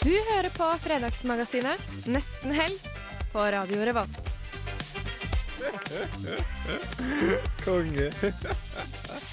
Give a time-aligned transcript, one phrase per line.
[0.00, 2.84] Du hører på Fredagsmagasinet Nesten helg
[3.34, 4.30] på Radio Revolt.
[7.60, 8.06] Konge.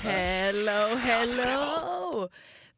[0.02, 2.26] Hello, hello!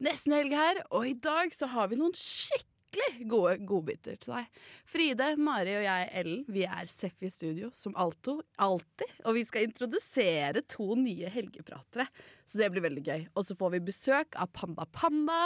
[0.06, 4.62] Nesten helg her, og i dag så har vi noen skikkelig gode godbiter til deg.
[4.86, 9.18] Fride, Mari og jeg, Ellen, vi er Seff i studio som alto, alltid.
[9.24, 12.06] Og vi skal introdusere to nye helgepratere,
[12.46, 13.28] så det blir veldig gøy.
[13.34, 15.42] Og så får vi besøk av Panda Panda.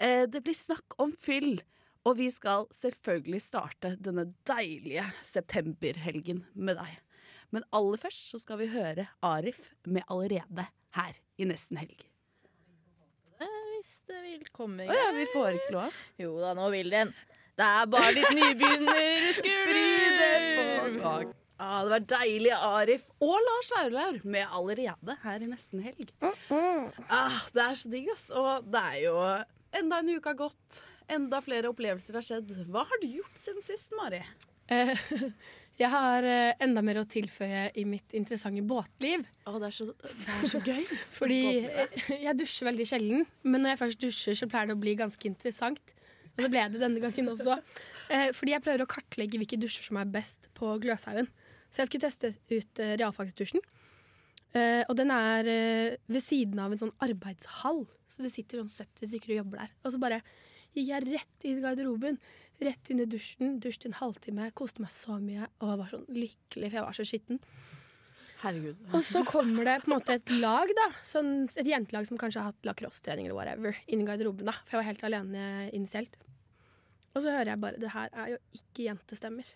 [0.00, 1.60] Eh, det blir snakk om fyll.
[2.04, 6.98] Og vi skal selvfølgelig starte denne deilige septemberhelgen med deg.
[7.54, 10.66] Men aller først så skal vi høre Arif med 'Allerede'
[10.98, 12.00] her i Nesten helg.
[13.40, 15.90] Hvis det vil komme i Å ja, vi får ikke lov.
[16.20, 17.14] Jo da, nå vil den.
[17.54, 21.32] Det er bare litt nybegynnerskuler.
[21.64, 26.10] Ah, det var deilig, Arif og Lars Vaular med 'Allerede' her i Nesten helg.
[27.08, 28.26] Ah, det er så digg, ass.
[28.34, 29.14] Og det er jo
[29.78, 30.82] enda en uke har gått.
[31.12, 32.52] Enda flere opplevelser har skjedd.
[32.72, 34.22] Hva har du gjort siden sist, Mari?
[34.72, 34.92] Eh,
[35.82, 39.26] jeg har eh, enda mer å tilføye i mitt interessante båtliv.
[39.44, 40.80] Å, det, er så, det er så gøy.
[41.18, 41.42] Fordi
[42.24, 45.28] jeg dusjer veldig sjelden, men når jeg først dusjer, så pleier det å bli ganske
[45.28, 45.94] interessant.
[46.34, 47.60] Og det ble det denne gangen også.
[48.12, 51.28] Eh, fordi jeg prøver å kartlegge hvilke dusjer som er best på Gløshaugen.
[51.70, 53.62] Så jeg skulle teste ut eh, realfagsdusjen.
[54.54, 57.84] Eh, og den er uh, ved siden av en sånn arbeidshall.
[58.10, 59.72] Så det sitter sånn 70 stykker og jobber der.
[59.82, 60.20] Og så bare
[60.74, 62.18] gikk jeg rett inn i garderoben.
[62.62, 63.56] Rett inn i dusjen.
[63.62, 64.52] Dusjet en halvtime.
[64.54, 67.42] Koste meg så mye og var sånn lykkelig, for jeg var så skitten.
[68.44, 68.78] Herregud.
[68.92, 70.86] Og så kommer det på en måte et lag, da.
[71.06, 74.46] Sånn, et jentelag som kanskje har hatt lacrosse-trening eller whatever, inn i garderoben.
[74.46, 76.18] da For jeg var helt alene initielt.
[77.14, 79.50] Og så hører jeg bare Det her er jo ikke jentestemmer.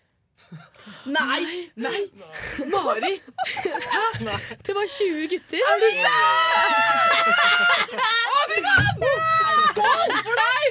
[1.17, 1.71] Nei!
[1.75, 2.03] Nei!
[2.65, 3.21] Mari!
[4.65, 5.57] Det var 20 gutter.
[5.57, 5.89] Er du
[9.69, 10.63] Skål for deg!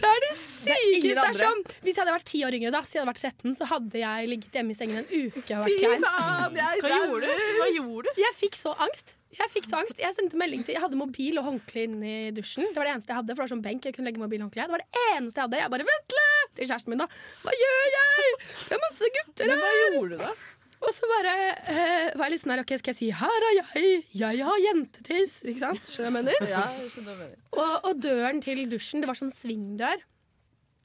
[0.00, 1.26] Det er det sykeste!
[1.28, 3.54] Er sånn Hvis jeg hadde vært ti år yngre, da, så jeg hadde vært 13,
[3.58, 6.04] så hadde jeg ligget hjemme i sengen en uke og vært Fy klein.
[6.08, 7.46] faen, jeg Hva gjorde du?
[7.60, 8.20] Hva gjorde du?
[8.24, 9.14] Jeg fikk så angst.
[9.38, 12.64] Jeg fikk så angst Jeg sendte melding til Jeg hadde mobil og håndkle inni dusjen.
[12.72, 13.34] Det var det eneste jeg hadde.
[13.34, 15.36] For det var sånn benk jeg kunne legge mobil og håndkle Det var det eneste
[15.40, 15.58] jeg hadde.
[15.64, 17.08] Jeg bare vent litt til kjæresten min, da.
[17.44, 18.30] Hva gjør jeg?
[18.68, 20.30] Det er masse gutter Men hva gjorde du da?
[20.78, 21.32] Og så bare
[21.72, 24.58] eh, var jeg litt sånn her OK, skal jeg si 'her er jeg', jeg har
[24.62, 25.40] jentetiss.
[25.42, 25.80] Ikke sant?
[25.90, 26.52] Skjønner du hva jeg mener?
[26.52, 27.40] Ja, jeg skjønner hva du mener.
[27.58, 30.04] Og, og døren til dusjen, det var sånn svingdør.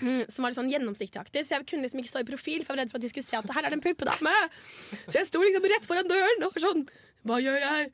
[0.02, 2.64] Mm, Som var litt sånn gjennomsiktigaktig, så jeg kunne liksom ikke stå i profil.
[2.64, 4.36] For jeg var redd for at de skulle se at her er det en puppedame.
[5.06, 6.86] Så jeg sto liksom rett foran døren og var sånn
[7.28, 7.92] Hva gjør jeg?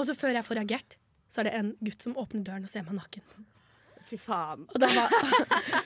[0.00, 0.96] Og så før jeg får reagert,
[1.30, 3.24] så er det en gutt som åpner døren og ser meg naken.
[4.10, 4.64] Fy faen.
[4.72, 5.12] Og da var,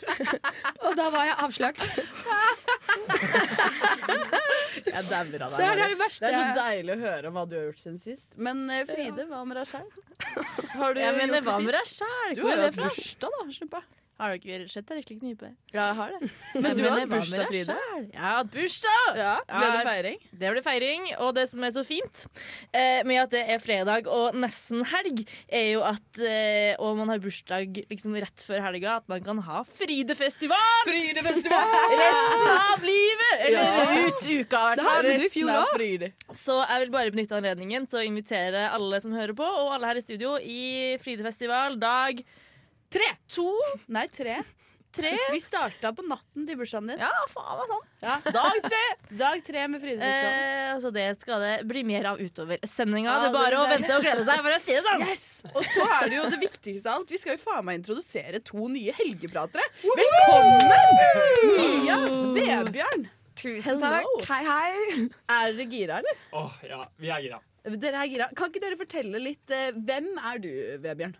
[0.86, 1.82] og da var jeg avslørt.
[4.84, 5.56] Jeg dauer av deg.
[5.56, 6.24] Så er det det verste.
[6.24, 8.30] Det er så deilig å høre om hva du har gjort siden sist.
[8.36, 10.00] Men eh, Fride, hva med deg?
[10.78, 12.32] Har du Jeg mener, hva med med deg sjæl?
[12.38, 13.44] Du har jo hatt bursdag, da.
[13.58, 13.92] Slipp av.
[14.14, 15.48] Har du ikke sett deg riktig knipe?
[15.74, 16.28] Ja, jeg har det.
[16.62, 17.74] Men du har hatt bursdag, Frida.
[17.98, 19.16] Jeg har hatt bursdag!
[19.18, 20.18] Ja, Ble det feiring?
[20.42, 22.22] Det ble feiring, og det som er så fint
[22.70, 27.10] eh, med at det er fredag og nesten helg, er jo at eh, Og man
[27.10, 30.86] har bursdag liksom rett før helga, at man kan ha Fridefestival!
[30.86, 31.74] Frydefestival!
[32.04, 33.34] Resten av livet!
[33.48, 34.06] Eller Ja.
[34.06, 34.94] ut uka, i hvert Det fall.
[34.94, 36.06] hadde du i fjor òg.
[36.38, 39.90] Så jeg vil bare benytte anledningen til å invitere alle som hører på, og alle
[39.90, 40.62] her i studio, i
[41.02, 42.22] Fridefestival dag
[42.92, 43.08] Tre!
[43.34, 43.48] to,
[43.90, 44.36] Nei, tre.
[44.94, 47.00] tre Vi starta på natten til bursdagen din.
[47.02, 47.88] Ja, faen, det er sant.
[48.04, 48.32] Ja.
[48.36, 48.82] Dag tre.
[49.18, 50.36] Dag tre med Frydefestival.
[50.36, 53.10] Eh, så det skal det bli mer av utover sendinga.
[53.10, 54.44] Ja, det er bare det å vente og glede seg.
[54.46, 55.04] For å si det sånn.
[55.08, 55.24] Yes!
[55.50, 57.10] Og så er det jo det viktigste av alt.
[57.16, 59.66] Vi skal jo faen meg introdusere to nye helgepratere.
[59.82, 60.94] Velkommen!
[62.38, 63.08] Mia Vebjørn.
[63.34, 64.06] Tusen takk.
[64.30, 65.08] Hei, hei.
[65.34, 66.22] Er dere gira, eller?
[66.38, 67.42] Åh, ja, vi er gira.
[67.66, 68.28] Dere er gira.
[68.38, 70.50] Kan ikke dere fortelle litt eh, Hvem er du,
[70.84, 71.14] Vebjørn?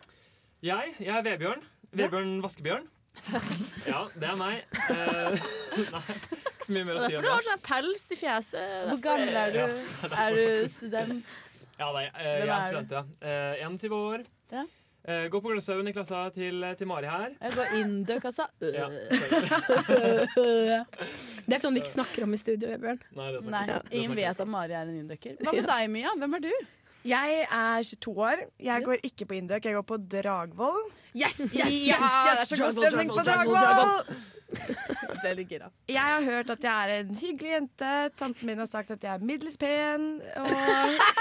[0.65, 1.63] Jeg, jeg er Vebjørn.
[1.93, 2.87] Vebjørn Vaskebjørn.
[3.87, 4.63] Ja, det er meg.
[4.91, 5.45] Eh,
[5.95, 7.49] nei, ikke så mye mer å si Derfor om du har det.
[7.51, 8.73] sånn pels i fjeset.
[8.89, 9.59] Hvor gammel er du?
[9.61, 9.67] Ja,
[10.09, 11.37] er Er du student?
[11.79, 13.05] Ja, nei, eh, jeg er er student, ja.
[13.21, 14.25] Eh, 21 år.
[14.55, 14.65] Ja.
[15.05, 17.35] Eh, går på Gløshaugen i klassa til, til Mari her.
[17.45, 18.47] Jeg går inn dørkassa.
[18.73, 18.87] Ja,
[21.45, 23.03] Det er sånn vi ikke snakker om i studio, Bjørn.
[23.13, 23.53] Nei, det er sant.
[23.53, 25.37] Nei, ingen vet at Mari er en inndøkker.
[25.45, 26.15] Hva med deg, Mia?
[26.23, 26.55] Hvem er du?
[27.05, 28.45] Jeg er 22 år.
[28.65, 30.87] Jeg går ikke på Indøk, jeg går på Dragvoll.
[31.15, 34.17] Yes, Ja, det er så god stemning på Dragvoll!
[35.25, 35.69] Det ligger da.
[35.89, 37.93] Jeg har hørt at jeg er en hyggelig jente.
[38.19, 40.21] Tanten min har sagt at jeg er middels pen.
[40.37, 40.51] Og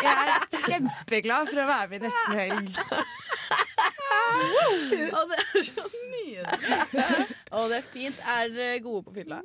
[0.03, 2.67] jeg er kjempeglad for å være med i Nesten Helg.
[5.13, 6.45] Å, det er så nydelig.
[7.53, 8.19] Og det er fint.
[8.27, 9.39] Er dere gode på fylla?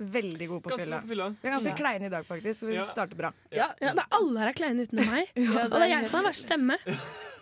[0.00, 0.98] Veldig god på Ganske fylla.
[1.06, 1.24] fylla.
[1.42, 1.76] Vi er ganske Ja.
[1.76, 2.84] kleine i dag, faktisk, så vi Ja.
[2.88, 3.32] starter bra.
[3.52, 5.28] Ja, Ja, det er alle her er kleine utenom meg.
[5.36, 6.78] Ja, Og det er jeg som har verst stemme.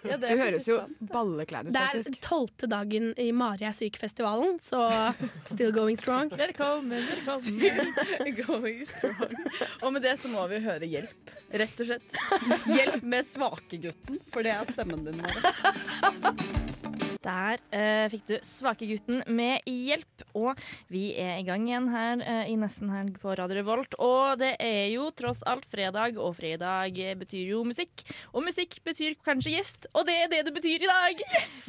[0.04, 0.78] ja, det Du høres jo
[1.12, 2.20] balleklein ut, Det er faktisk.
[2.20, 5.14] tolvte dagen i Mari er syk-festivalen, så
[5.46, 6.30] still going strong.
[6.30, 6.90] Velkommen,
[7.24, 7.94] velkommen.
[8.46, 9.34] Going strong.
[9.82, 12.18] Og med det så må vi høre hjelp, rett og slett.
[12.66, 15.16] Hjelp med svakegutten, for det er stemmen din.
[15.22, 16.74] Mari.
[17.24, 20.22] Der uh, fikk du Svakegutten med hjelp.
[20.38, 20.58] Og
[20.92, 23.96] vi er i gang igjen her uh, i Nesten helg på Radio Revolt.
[24.02, 28.04] Og det er jo tross alt fredag, og fredag betyr jo musikk.
[28.32, 31.22] Og musikk betyr kanskje gjest, og det er det det betyr i dag.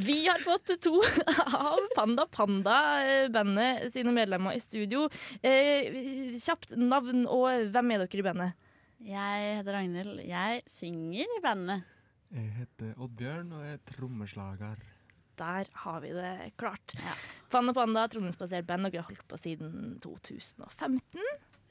[0.06, 1.00] Vi har fått to
[1.66, 5.08] av Panda Panda-bandet sine medlemmer i studio.
[5.42, 8.70] Uh, kjapt navn, og hvem er dere i bandet?
[9.00, 10.22] Jeg heter Ragnhild.
[10.28, 11.88] Jeg synger i bandet.
[12.30, 14.82] Jeg heter Oddbjørn og jeg er trommeslager.
[15.40, 16.94] Der har vi det klart.
[17.50, 21.00] Panda Panda, trondheimsbasert band, og vi har holdt på siden 2015.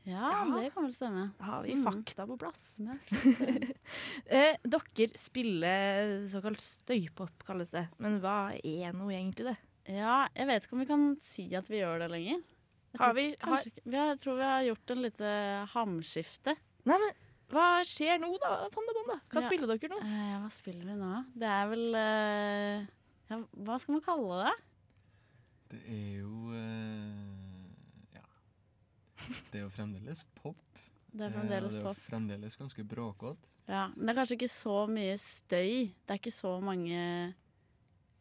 [0.09, 0.45] Ja, Ja.
[0.57, 1.27] det kan vel stemme.
[1.39, 1.85] Da har vi Mm.
[1.85, 2.79] fakta på plass.
[2.81, 2.99] Mm.
[4.29, 7.87] Eh, dere spiller såkalt støypop, kalles det.
[7.99, 9.57] Men hva er nå egentlig det?
[9.89, 12.43] ja, jeg vet ikke om vi kan si at vi gjør det lenger.
[12.93, 15.31] Jeg Har vi, har, kanskje jeg tror vi har gjort en lite
[15.75, 16.57] hamskifte.
[16.89, 17.13] nei, men
[17.53, 19.21] hva skjer nå, da, Panda Panda?
[19.33, 19.49] Hva Ja.
[19.49, 19.99] spiller dere nå?
[20.05, 21.25] Eh, hva spiller vi nå?
[21.37, 22.87] Det er vel eh,
[23.29, 24.55] ja, Hva skal man kalle det?
[25.73, 28.25] Det er jo eh, Ja.
[29.51, 30.63] Det er jo fremdeles pop.
[31.13, 32.01] Det er eh, fremdeles og det er jo pop.
[32.07, 33.53] fremdeles ganske bråkete.
[33.69, 35.91] Ja, men det er kanskje ikke så mye støy.
[35.93, 37.03] Det er ikke så mange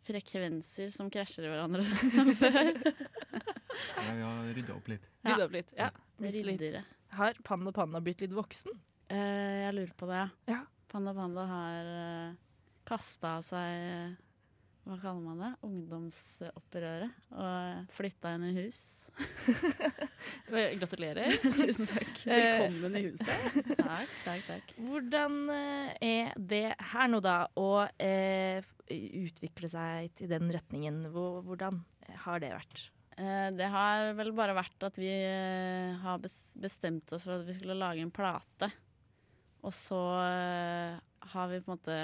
[0.07, 1.83] frekvenser som krasjer i hverandre
[2.15, 2.73] som før.
[2.75, 5.07] Ja, vi har rydda opp litt.
[5.21, 5.31] Ja.
[5.31, 5.73] Rydda opp litt.
[5.77, 5.89] Ja.
[6.17, 6.83] Det er ryddere.
[7.17, 8.73] Har Panda Panda blitt litt voksen?
[9.13, 10.23] Eh, jeg lurer på det.
[10.49, 10.63] Ja.
[10.91, 12.35] Panda Panda har uh,
[12.87, 14.15] kasta av seg eh,
[14.87, 15.49] Hva kaller man det?
[15.67, 17.15] Ungdomsopprøret.
[17.35, 18.79] Og flytta inn i hus.
[20.47, 21.33] Eh, Gratulerer.
[21.59, 22.13] Tusen takk.
[22.23, 23.57] Velkommen i huset.
[23.81, 24.71] Takk, takk, takk.
[24.79, 26.63] Hvordan eh, er det
[26.93, 31.03] her nå, da, å eh, utvikle seg til den retningen?
[31.11, 31.81] Hvordan
[32.23, 32.85] har det vært?
[33.19, 37.59] Eh, det har vel bare vært at vi eh, har bestemt oss for at vi
[37.59, 38.71] skulle lage en plate.
[39.67, 40.95] Og så eh,
[41.33, 41.99] har vi på en måte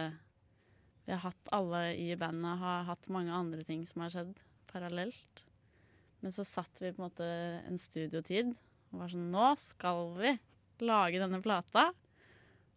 [1.06, 4.38] Vi har hatt alle i bandet har hatt mange andre ting som har skjedd
[4.72, 5.44] parallelt.
[6.24, 7.28] Men så satt vi på en måte
[7.68, 8.54] en studiotid
[8.94, 10.32] og var sånn Nå skal vi
[10.84, 11.90] lage denne plata.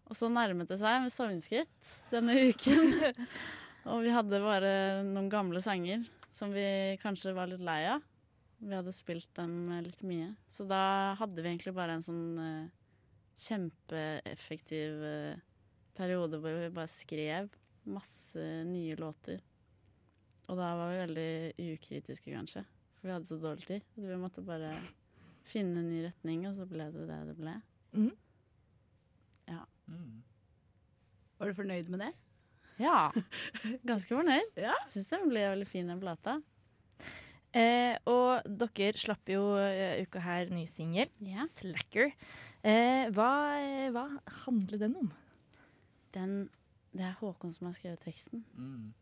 [0.06, 3.14] Og så nærmet det seg med stormskritt denne uken.
[3.90, 4.74] og vi hadde bare
[5.06, 6.66] noen gamle sanger som vi
[7.02, 8.02] kanskje var litt lei av.
[8.58, 10.32] Vi hadde spilt dem litt mye.
[10.50, 12.66] Så da hadde vi egentlig bare en sånn uh,
[13.36, 15.44] kjempeeffektiv uh,
[15.96, 17.50] periode hvor vi bare skrev
[17.90, 19.40] masse nye låter.
[20.46, 22.62] Og da var vi veldig ukritiske, kanskje.
[22.98, 23.88] For vi hadde så dårlig tid.
[23.94, 24.74] Så vi måtte bare
[25.46, 27.56] finne en ny retning, og så ble det det det ble.
[29.50, 30.22] ja Mm.
[31.38, 32.12] Var du fornøyd med det?
[32.82, 33.12] Ja.
[33.86, 34.56] Ganske fornøyd.
[34.58, 34.74] Ja.
[34.90, 36.40] Syns den ble veldig fin, den plata.
[37.56, 41.46] Eh, og dere slapp jo uh, uka her ny singel, yeah.
[41.54, 42.12] 'Slacker'.
[42.66, 43.30] Eh, hva,
[43.94, 44.04] hva
[44.42, 45.12] handler den om?
[46.16, 46.34] Den,
[46.96, 48.44] det er Håkon som har skrevet teksten.
[48.56, 48.92] Mm.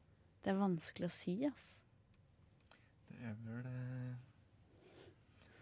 [0.44, 1.66] Det er vanskelig å si, ass.
[3.08, 4.16] Det er vel eh,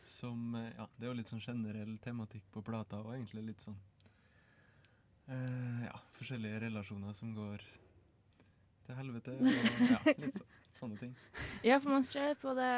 [0.08, 3.66] som eh, Ja, det er jo litt sånn generell tematikk på plata, og egentlig litt
[3.66, 3.78] sånn
[5.28, 7.62] eh, Ja, forskjellige relasjoner som går
[8.86, 10.46] til helvete, og ja, litt så,
[10.80, 11.12] sånne ting.
[11.68, 12.70] Ja, for man ser på, det,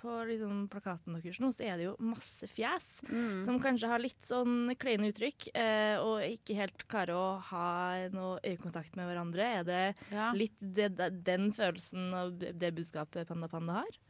[0.00, 2.86] på liksom plakaten deres nå, så er det jo masse fjes.
[3.06, 3.44] Mm.
[3.46, 7.68] Som kanskje har litt sånn kleine uttrykk, eh, og ikke helt klarer å ha
[8.14, 9.46] noe øyekontakt med hverandre.
[9.60, 10.32] Er det Ja.
[10.34, 10.90] litt det,
[11.26, 14.00] den følelsen av det budskapet Panda Panda har?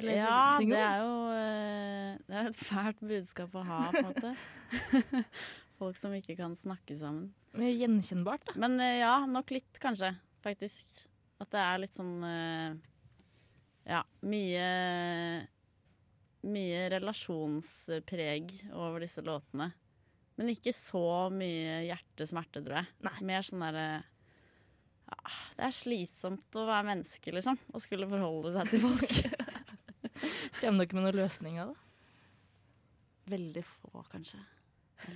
[0.00, 4.06] Eller ja, det er jo eh, Det er et fælt budskap å ha, på en
[4.08, 4.30] måte.
[5.82, 7.26] Folk som ikke kan snakke sammen.
[7.52, 8.54] Men Gjenkjennbart, da.
[8.62, 10.14] Men eh, ja, nok litt, kanskje.
[10.42, 11.02] Faktisk.
[11.42, 12.74] At det er litt sånn eh,
[13.90, 14.66] Ja, mye
[16.42, 19.68] Mye relasjonspreg over disse låtene.
[20.34, 22.88] Men ikke så mye hjertesmerte, tror jeg.
[23.06, 23.14] Nei.
[23.28, 23.84] Mer sånn derre
[25.12, 27.60] ja, Det er slitsomt å være menneske, liksom.
[27.70, 29.14] Og skulle forholde seg til folk.
[30.58, 31.76] Kommer dere med noen løsninger, da?
[33.30, 34.40] Veldig få, kanskje.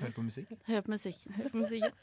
[0.00, 0.52] Hør på musikk.
[0.66, 1.36] Hør på musikken.
[1.38, 1.96] Hør på musikken.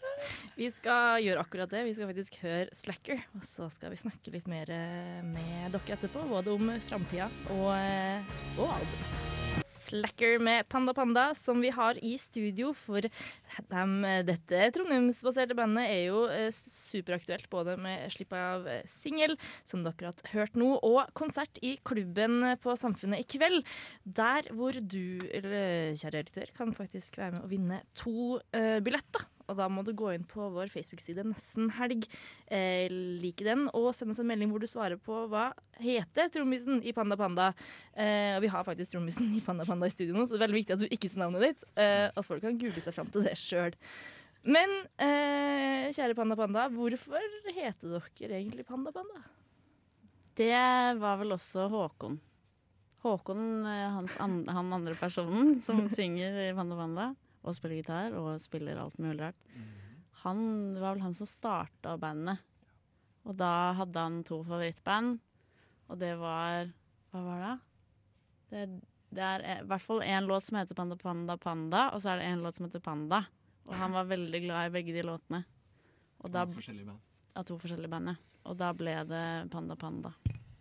[0.58, 1.86] Vi skal gjøre akkurat det.
[1.86, 3.24] Vi skal faktisk høre 'Slacker'.
[3.36, 7.72] Og så skal vi snakke litt mer eh, med dere etterpå, både om framtida og,
[7.78, 9.43] eh, og albumet.
[9.94, 12.72] Slacker med Panda Panda, som vi har i studio.
[12.74, 13.06] For
[13.70, 13.92] dem,
[14.26, 19.38] dette trondheimsbaserte bandet er jo eh, superaktuelt, både med slipp av eh, singel,
[19.70, 23.62] som dere har hørt nå, og konsert i klubben på Samfunnet i kveld.
[24.04, 29.30] Der hvor du, kjære redaktør, kan faktisk være med å vinne to uh, billetter.
[29.50, 32.08] Og da må du gå inn på vår Facebook-side Nesten helg,
[32.48, 35.50] eh, like den, og send oss en melding hvor du svarer på hva
[35.84, 37.52] heter trommisen i Panda Panda.
[37.94, 40.48] Eh, og vi har faktisk trommisen i Panda Panda i studio nå, så det er
[40.48, 41.70] veldig viktig at du ikke sier navnet ditt.
[41.80, 43.78] Eh, og folk kan google seg fram til det sjøl.
[44.44, 47.24] Men eh, kjære Panda Panda, hvorfor
[47.56, 49.24] heter dere egentlig Panda Panda?
[50.36, 50.54] Det
[51.00, 52.18] var vel også Håkon.
[53.04, 57.08] Håkon, eh, hans an han andre personen som synger i Panda Panda,
[57.44, 59.48] og spiller gitar og spiller alt mulig rart.
[60.24, 62.40] Han, det var vel han som starta bandet.
[63.28, 65.20] Og da hadde han to favorittband,
[65.88, 66.72] og det var
[67.14, 67.54] Hva var det?
[68.50, 68.62] Det,
[69.14, 72.22] det er i hvert fall én låt som heter Panda Panda Panda, og så er
[72.22, 73.24] det en låt som heter Panda.
[73.70, 75.44] Og han var veldig glad i begge de låtene.
[76.24, 76.44] Og da,
[77.36, 78.16] Av to forskjellige band.
[78.50, 80.12] Og da ble det Panda Panda.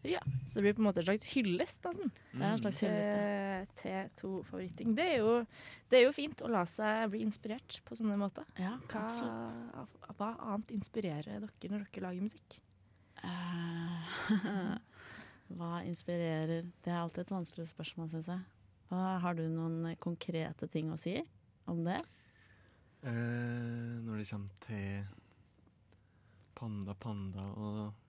[0.02, 2.10] Ja, Så det blir på en måte en slags hyllest, nesten.
[2.32, 3.58] Det er en slags hyllest, ja.
[3.78, 4.96] til, til to favoritting.
[4.98, 5.34] Det er, jo,
[5.92, 8.48] det er jo fint å la seg bli inspirert på sånne måter.
[8.58, 10.00] Ja, Hva, absolutt.
[10.18, 12.58] hva annet inspirerer dere når dere lager musikk?
[13.22, 14.74] Uh,
[15.56, 18.42] Hva inspirerer Det er alltid et vanskelig spørsmål, syns jeg.
[18.90, 21.14] Hva, har du noen eh, konkrete ting å si
[21.70, 22.00] om det?
[23.06, 25.04] Uh, når det kommer til
[26.58, 28.01] Panda Panda og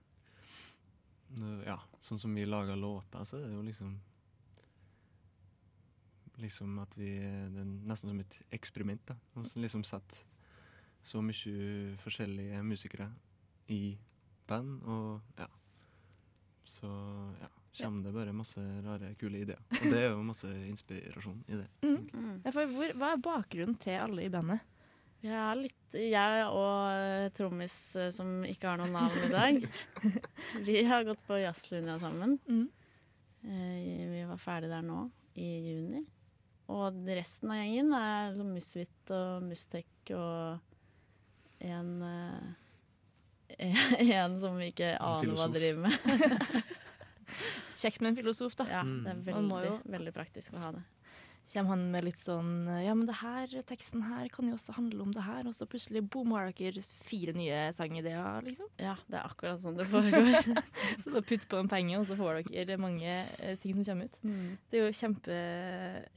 [1.66, 3.94] Ja, sånn som vi lager låter, så er det jo liksom
[6.42, 7.12] Liksom at vi
[7.54, 9.14] Det er nesten som et eksperiment, da.
[9.38, 10.24] Og så liksom setter
[11.04, 13.10] så mye forskjellige musikere
[13.68, 13.98] i
[14.48, 15.46] band, og ja.
[16.64, 16.88] Så
[17.40, 17.50] ja,
[17.82, 19.60] kommer det bare masse rare, kule ideer.
[19.68, 21.66] Og det er jo masse inspirasjon i det.
[21.84, 22.40] Mm.
[22.44, 24.64] Ja, for hvor, hva er bakgrunnen til alle i bandet?
[25.24, 29.60] Ja, litt Jeg og eh, trommis eh, som ikke har noe navn i dag,
[30.68, 32.36] vi har gått på jazzlinja sammen.
[32.44, 32.66] Mm.
[33.44, 35.06] Eh, Vi var ferdig der nå,
[35.40, 36.02] i juni.
[36.74, 41.90] Og resten av gjengen er liksom Musvit og Mustek og en
[43.64, 46.64] En som vi ikke aner hva driver med.
[47.76, 48.64] Kjekt med en filosof, da.
[48.72, 50.82] Ja, det er veldig, veldig praktisk å ha det.
[51.52, 55.02] Kommer han med litt sånn Ja, men det her, teksten her kan jo også handle
[55.04, 58.70] om det her, og så plutselig boom, har dere fire nye sangideer, liksom.
[58.80, 60.38] Ja, det er akkurat sånn det foregår.
[61.04, 64.08] Så da putt på en penge, og så får dere mange eh, ting som kommer
[64.08, 64.16] ut.
[64.24, 64.54] Mm.
[64.70, 65.36] Det er jo kjempe,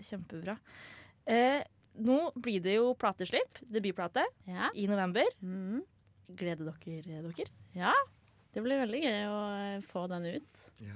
[0.09, 0.55] kjempebra.
[1.27, 1.59] Eh,
[2.07, 4.69] nå blir det jo plateslipp, debutplate, Ja.
[4.79, 5.27] i november.
[5.43, 5.81] Mm.
[6.39, 7.51] Gleder dere dere?
[7.75, 7.91] ja.
[8.55, 10.61] Det blir veldig gøy å eh, få den ut.
[10.81, 10.95] Ja.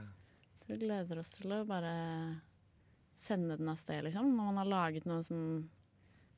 [0.66, 1.92] Vi gleder oss til å bare
[3.22, 4.32] sende den av sted, liksom.
[4.34, 5.42] Når man har laget noe som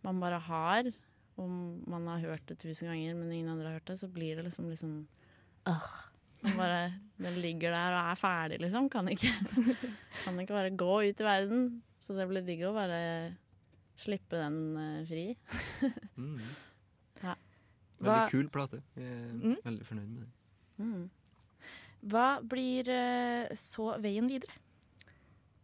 [0.03, 0.89] man bare har,
[1.39, 1.49] og
[1.89, 4.43] man har hørt det tusen ganger, men ingen andre har hørt det, så blir det
[4.49, 4.97] liksom liksom
[5.71, 5.85] øh.
[6.57, 6.81] bare,
[7.17, 8.89] Den ligger der og er ferdig, liksom.
[8.91, 9.31] Kan ikke,
[10.25, 11.81] kan ikke bare gå ut i verden.
[12.03, 12.99] Så det blir digg å bare
[13.95, 15.25] slippe den uh, fri.
[16.17, 16.39] Mm.
[17.23, 17.35] Ja.
[18.03, 18.81] Veldig kul plate.
[18.99, 19.55] Jeg er Mm.
[19.63, 20.31] veldig fornøyd med det.
[20.83, 21.03] Mm.
[22.11, 24.51] Hva blir uh, så veien videre?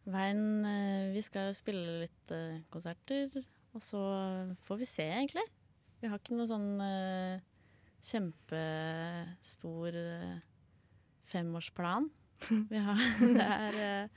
[0.10, 3.30] Veien eh, Vi skal spille litt eh, konserter,
[3.75, 4.01] og så
[4.66, 5.46] får vi se, egentlig.
[6.00, 7.42] Vi har ikke noe sånn eh,
[8.10, 9.98] kjempestor
[11.30, 12.10] femårsplan.
[12.72, 13.04] Vi har,
[13.38, 14.08] det, er,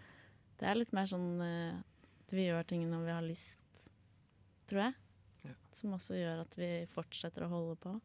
[0.60, 3.88] det er litt mer sånn at vi gjør ting når vi har lyst,
[4.70, 4.96] tror jeg.
[5.42, 5.56] Ja.
[5.74, 7.96] Som også gjør at vi fortsetter å holde på.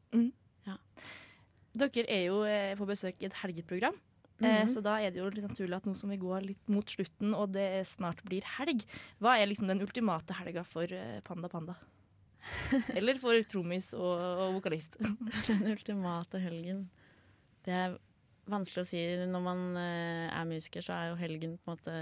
[1.78, 2.42] Dere er jo
[2.80, 3.96] på besøk i et helgeprogram.
[4.40, 4.70] Eh, Mhm.
[4.70, 7.34] så da er det jo litt naturlig at nå som vi går litt mot slutten,
[7.34, 8.84] og det snart blir helg,
[9.20, 11.76] hva er liksom den ultimate helga for eh, Panda Panda?
[12.96, 14.94] Eller for trommis og, og vokalist?
[15.50, 16.84] Den ultimate helgen.
[17.66, 17.96] Det er
[18.48, 19.02] vanskelig å si.
[19.26, 21.96] Når man eh, er musiker, så er jo helgen på en måte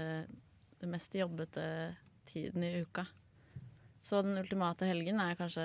[0.78, 1.64] det mest jobbete
[2.28, 3.06] tiden i uka.
[3.98, 5.64] Så den ultimate helgen er kanskje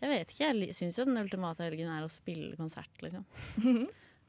[0.00, 0.48] Jeg vet ikke.
[0.64, 3.24] Jeg syns jo den ultimate helgen er å spille konsert, liksom.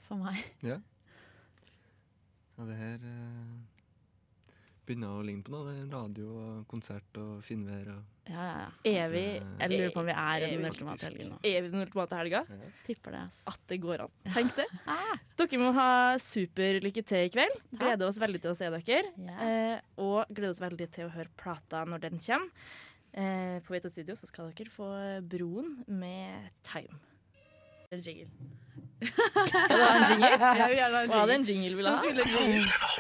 [0.08, 0.44] For meg.
[0.74, 0.80] Ja.
[2.58, 3.58] Ja, det her eh,
[4.88, 5.68] begynner å ligne på noe.
[5.70, 9.04] Det er radio og konsert og finvær og Ja, ja, ja.
[9.04, 11.38] Er vi, Jeg lurer på om vi er i den ultimate helgen nå.
[11.46, 12.42] er vi den ultimate helga?
[12.88, 13.38] Tipper det, ass.
[13.52, 14.16] At det går an.
[14.34, 14.66] Tenk det.
[15.40, 15.90] Dere må ha
[16.24, 17.60] superlykke til i kveld.
[17.78, 19.14] Gleder oss veldig til å se dere.
[19.30, 19.38] Ja.
[19.48, 22.68] Eh, og gleder oss veldig til å høre plata når den kommer.
[23.18, 24.90] Eh, på Veto Studio så skal dere få
[25.30, 26.98] Broen med Time.
[27.91, 28.27] En jingle.
[29.48, 30.29] Skal du ha en jingle?
[30.60, 31.36] Jeg vil gjerne ha en Hva er det jingle.
[31.36, 31.96] en jingle vil ha?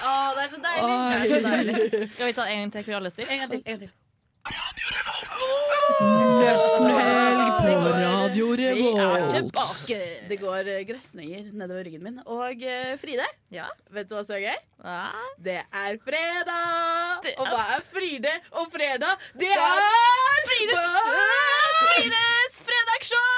[0.07, 0.97] Å, det er så deilig!
[0.97, 2.09] Det er så deilig.
[2.13, 3.11] Skal vi ta en gang til hvor alle?
[3.17, 3.61] En gang til.
[3.65, 3.91] En gang til.
[6.47, 9.97] Nesten helg på Radio Vi er tilbake.
[10.29, 12.17] Det går eh, grøsninger nedover ryggen min.
[12.31, 13.65] Og eh, Fride, Ja.
[13.91, 14.57] vet du hva som er gøy?
[14.87, 15.03] Ja.
[15.49, 17.27] Det er fredag!
[17.41, 19.13] Og hva er Fride og fredag?
[19.35, 19.59] Det er
[20.47, 20.79] Frides,
[21.81, 23.31] Frides fredagsshow!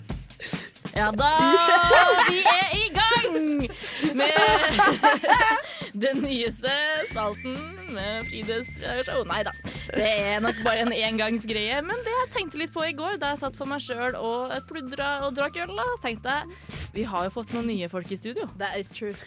[0.96, 1.28] Ja da!
[2.28, 3.32] Vi er i gang
[4.14, 4.32] med
[6.00, 6.72] den nyeste
[7.10, 7.56] spalten
[7.94, 9.24] med Frides fredagsshow.
[9.28, 9.52] Nei da.
[9.90, 13.34] Det er nok bare en engangsgreie, men det jeg tenkte litt på i går da
[13.34, 16.44] jeg satt for meg sjøl og pludra og drakk øl, da, tenkte jeg
[16.92, 18.48] vi har jo fått noen nye folk i studio.
[18.58, 19.14] That is true.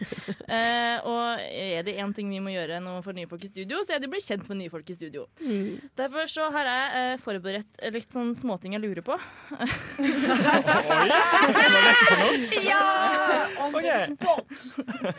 [0.53, 3.77] Eh, og er det én ting vi må gjøre nå for nye folk i studio,
[3.87, 5.23] så er det å bli kjent med nye folk i studio.
[5.97, 9.15] Derfor så har jeg eh, forberedt litt sånn småting jeg lurer på.
[12.67, 12.83] ja!
[13.63, 14.51] On the spot.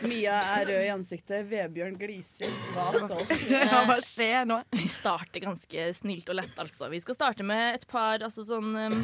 [0.05, 1.44] Mia er rød i ansiktet.
[1.49, 2.51] Vebjørn gliser.
[2.75, 3.61] Hva skal skje?
[3.89, 4.57] Hva skjer nå?
[4.75, 6.89] Vi starter ganske snilt og lett, altså.
[6.91, 8.97] Vi skal starte med et par altså sånn um,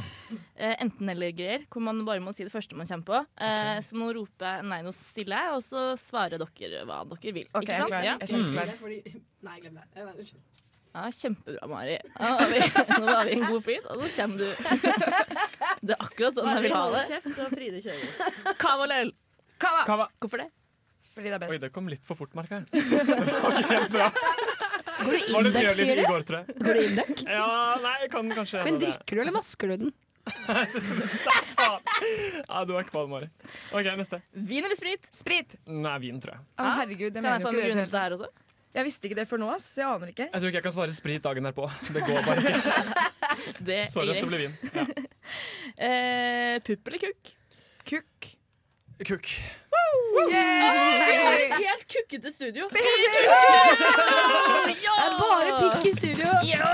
[0.58, 3.20] enten-eller-greier, hvor man bare må si det første man kommer på.
[3.44, 7.36] Eh, Så nå roper jeg nei, nå stiller jeg, og så svarer dere hva dere
[7.36, 7.48] vil.
[7.52, 7.92] Ok, Ikke jeg sant?
[7.94, 8.08] klar.
[8.08, 8.16] Ja.
[8.22, 8.74] Jeg kjempeklar.
[8.82, 9.22] Fordi...
[9.48, 9.88] Nei, glem det.
[10.06, 10.48] Unnskyld.
[10.92, 11.94] Ja, kjempebra, Mari.
[12.20, 12.64] Ja, har vi,
[13.00, 14.50] nå har vi en god flyt, og så kommer du.
[15.88, 17.04] Det er akkurat sånn jeg vil ha det.
[17.14, 18.56] kjeft, og Fride kjører.
[18.60, 19.14] Cava eller øl?
[19.62, 19.86] Kava!
[19.88, 20.08] Kava.
[20.20, 20.50] Hvorfor det?
[21.12, 21.52] Fordi det er best.
[21.52, 22.66] Oi, det kom litt for fort, merka jeg.
[23.92, 24.12] Bra.
[25.02, 26.04] Går det Var litt indeks, mjøl i- sier du?
[26.08, 26.24] går.
[26.62, 27.24] Går det indeks?
[27.36, 27.48] Ja,
[27.84, 29.94] nei, jeg kan kanskje Men drikker du, eller vasker du den?
[32.48, 33.28] Ja, du er kvalm, Mari.
[33.74, 34.20] OK, neste.
[34.34, 35.08] Vin eller sprit?
[35.16, 35.56] Sprit!
[35.66, 36.46] Nei, vin, tror jeg.
[36.62, 38.30] Å, herregud, jeg Kan jeg få begrunnelse her også?
[38.72, 39.66] Jeg visste ikke det før nå, ass.
[39.76, 40.28] Jeg aner ikke.
[40.30, 41.66] Jeg tror ikke jeg kan svare sprit dagen derpå.
[41.92, 42.76] Det går bare ikke.
[43.68, 44.54] Det er er rett det blir vin.
[44.78, 44.86] Ja.
[45.88, 47.34] Eh, pupp eller kukk?
[47.92, 48.30] Kukk.
[49.10, 49.34] Kukk.
[50.28, 52.68] Vi har et helt kukkete studio.
[52.72, 52.82] Ja!
[54.68, 56.30] Det er bare pikk i studio.
[56.48, 56.72] Ja!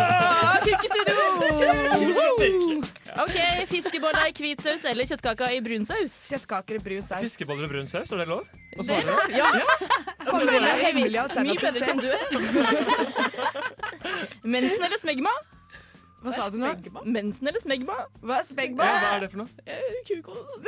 [0.65, 1.17] Pikk i studio!
[3.17, 3.37] OK,
[3.71, 6.13] fiskeboller i hvit saus eller kjøttkaker i brun saus?
[6.29, 7.23] Kjøttkaker i brun saus.
[7.25, 8.43] Fiskeboller i brun saus, er det lov?
[8.77, 9.15] Å svare?
[9.33, 9.47] Ja.
[10.27, 12.25] Det hemmelige Mye bedre enn du er.
[14.57, 15.33] Mensen eller smegma?
[16.23, 16.71] Hva sa du nå?
[17.05, 17.95] Mensen eller smegma?
[18.25, 19.49] Hva er Ja, hva er det for noe?
[19.69, 20.61] Eh, Kukos.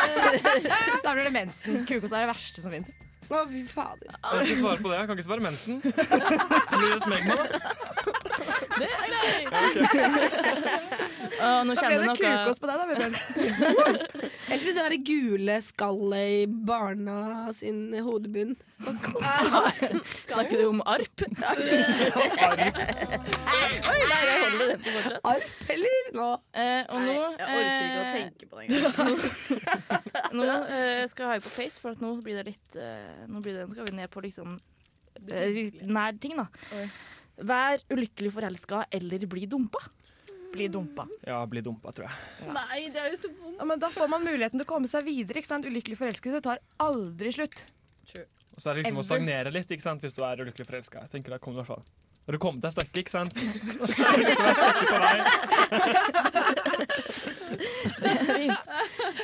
[1.04, 1.82] Da blir det mensen.
[1.88, 2.92] Kukos er det verste som fins.
[3.30, 4.10] Å, fy fader.
[4.10, 4.96] Jeg skal svare på det.
[4.98, 5.72] Jeg kan ikke svare mensen.
[5.82, 7.34] Blir det smegma?
[8.80, 9.46] Det er greit.
[11.40, 12.84] Og nå Da ble det det noe kukos på deg, da.
[12.90, 13.14] Vebjørn.
[14.80, 18.54] Det der gule skallet i barna sin hodebunn.
[20.32, 21.20] Snakker du om arp?
[21.20, 21.26] Oi,
[24.08, 25.20] nei, jeg holder den til fortsatt.
[25.28, 26.08] Arp, eller?
[26.16, 26.30] Nå.
[26.56, 29.20] Eh, og nå, Jeg orker ikke å eh, tenke på det engang.
[30.40, 33.44] nå eh, skal jeg ha på face, for at nå blir det litt eh, Nå
[33.44, 34.56] blir det, skal vi ned på liksom
[35.28, 36.48] eh, nær ting, da.
[37.52, 39.84] Vær ulykkelig forelska eller bli dumpa.
[40.52, 41.06] Bli dumpa.
[41.26, 42.14] Ja, bli dumpa, tror jeg.
[42.54, 43.58] Nei, det er jo så vondt.
[43.60, 45.38] Ja, men da får man muligheten til å komme seg videre.
[45.38, 45.68] ikke sant?
[45.68, 47.64] Ulykkelig forelskelse tar aldri slutt.
[48.60, 50.02] Og så er det liksom å stagnere litt ikke sant?
[50.04, 51.04] hvis du er ulykkelig forelska.
[51.40, 53.32] Kommer du kommet deg et stykke, ikke sant?
[53.88, 54.58] Så er det liksom et
[54.90, 55.18] på vei.
[58.34, 58.62] Fint.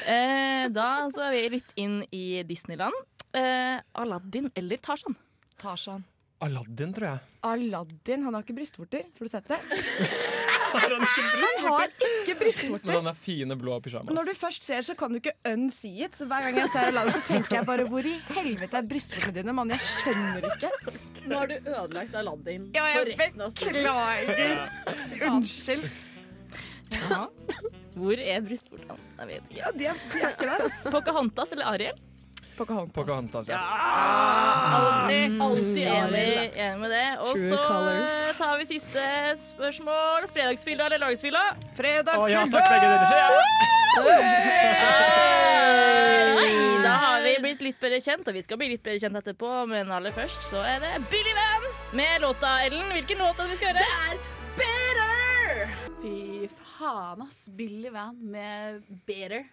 [0.09, 2.97] Eh, da så er vi litt inn i Disneyland.
[3.37, 5.19] Eh, Aladdin eller Tarzan?
[5.61, 6.05] Tarzan.
[6.41, 7.19] Aladdin, tror jeg.
[7.49, 9.05] Aladdin, han har ikke brystvorter.
[9.19, 9.61] Har du sett det?
[10.73, 11.67] Har han ikke Han brystvorter?
[11.67, 12.35] har ikke
[12.73, 14.15] Med Men den har fine blå pyjamas.
[14.17, 16.17] Når du først ser så kan du ikke unsee it.
[16.19, 19.35] Så hver gang jeg ser Aladdin, så tenker jeg bare hvor i helvete er brystvortene
[19.41, 19.71] dine, mann?
[19.75, 20.71] Jeg skjønner ikke.
[21.27, 24.69] Nå har du ødelagt Aladdin Ja, for resten av beklager.
[25.31, 25.89] Unnskyld.
[26.97, 27.23] Ja.
[27.97, 28.99] Hvor er brystvortene?
[29.19, 29.63] Jeg vet ikke.
[29.63, 30.93] Ja, de er, de er ikke der, altså.
[30.95, 31.99] Pocahontas eller Ariel?
[32.57, 32.95] Pocahontas.
[32.95, 33.59] Pocahontas, ja.
[34.77, 35.43] Alltid.
[35.43, 37.19] Alltid Enig, enig med det.
[37.21, 37.57] Og så
[38.39, 39.03] tar vi siste
[39.43, 40.29] spørsmål.
[40.33, 41.45] Fredagsfylla eller lørdagsfylla?
[41.53, 42.47] Ja, Fredagsfylla!
[42.53, 42.87] takk, begge.
[43.17, 44.07] Ja.
[46.83, 49.53] Da har vi blitt litt bedre kjent, og vi skal bli litt bedre kjent etterpå.
[49.71, 51.69] Men aller først så er det Billy Van
[52.01, 52.89] med låta Ellen.
[52.93, 53.85] Hvilken låt er det vi skal høre?
[54.07, 54.17] er
[54.61, 55.63] better!
[56.03, 57.47] Fy faen, ass.
[57.57, 59.45] Billy Van med Better.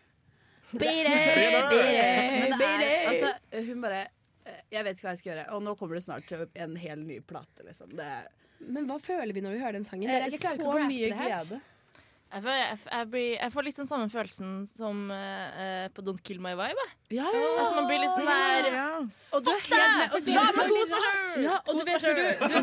[3.09, 3.33] Altså,
[3.67, 3.99] hun bare
[4.45, 5.45] eh, Jeg vet ikke hva jeg skal gjøre.
[5.57, 7.93] Og nå kommer det snart en hel ny plate, liksom.
[7.97, 8.31] Det er
[8.63, 10.07] Men hva føler vi når vi hører den sangen?
[10.09, 11.61] Det er jeg klarer ikke å mye glede.
[12.33, 16.21] Jeg, får, jeg, jeg, blir, jeg får litt den samme følelsen som eh, på Don't
[16.25, 16.85] Kill My Vibe.
[17.13, 18.87] Ja, Ja, ja, man blir litt sånn der Ja.
[19.37, 19.69] Og du er helt
[19.99, 20.15] med.
[20.17, 21.43] Og du, La meg kose meg sjøl!
[21.43, 22.57] ja, og du vet når du, du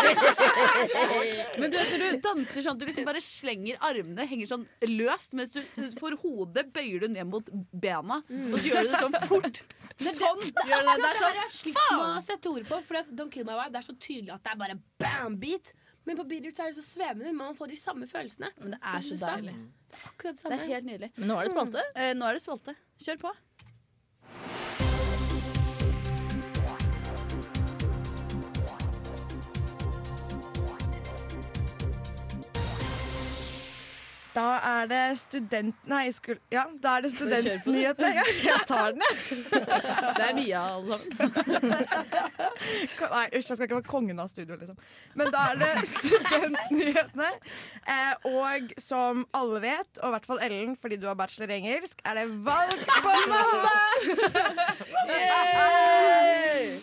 [1.60, 5.36] Men du vet når du danser sånn du liksom bare slenger armene, henger sånn løst,
[5.36, 5.60] mens du
[6.00, 7.52] for hodet bøyer du ned mot
[7.84, 9.60] bena, og så gjør du det sånn fort.
[10.00, 10.56] Sånn gjør du det.
[10.64, 13.44] Det er Det har sånn jeg slitt med å sette ord på, for Don't Kill
[13.44, 15.74] My Vibe det er så tydelig at det er bare bam-beat.
[16.08, 18.50] Men på Beat er det så svevende, man får de samme følelsene.
[18.58, 19.52] Men det er Som så deilig.
[19.52, 20.06] Det deilig.
[20.06, 21.12] Akkurat det Det er helt nydelig.
[21.16, 21.84] Men nå er det spalte.
[21.94, 22.76] Eh, nå er det svolte.
[23.04, 23.34] Kjør på.
[34.34, 35.76] Da er det student...
[35.90, 36.36] Nei, skul...
[36.52, 38.10] Ja, da er det studentnyhetene.
[38.14, 39.16] Ja, jeg tar den, jeg.
[40.18, 41.72] Det er mye av alle sammen.
[43.10, 44.78] Nei, usj, jeg skal ikke være kongen av studio, liksom.
[45.18, 47.30] Men da er det studentnyhetene.
[47.96, 51.58] Eh, og som alle vet, og i hvert fall Ellen, fordi du har bachelor i
[51.58, 54.08] engelsk, er det valg på mandag!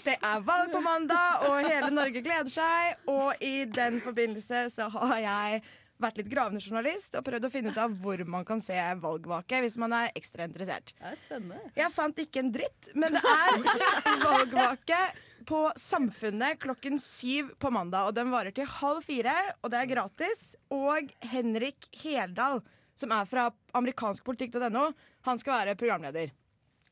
[0.07, 2.95] Det er valg på mandag, og hele Norge gleder seg.
[3.11, 5.61] Og i den forbindelse så har jeg
[6.01, 9.61] vært litt gravende journalist og prøvd å finne ut av hvor man kan se valgvake
[9.63, 10.93] hvis man er ekstra interessert.
[10.97, 11.71] Det er spennende.
[11.77, 15.01] Jeg fant ikke en dritt, men det er valgvake
[15.47, 18.09] på Samfunnet klokken syv på mandag.
[18.09, 20.49] Og den varer til halv fire, og det er gratis.
[20.73, 22.61] Og Henrik Heldal,
[22.97, 24.89] som er fra amerikanskpolitikk.no,
[25.27, 26.33] han skal være programleder.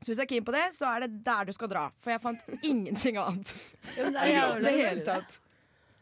[0.01, 1.87] Så hvis du er keen på det, så er det der du skal dra.
[2.03, 3.53] For jeg fant ingenting annet.
[3.95, 5.39] Ja, men det er er det hele tatt.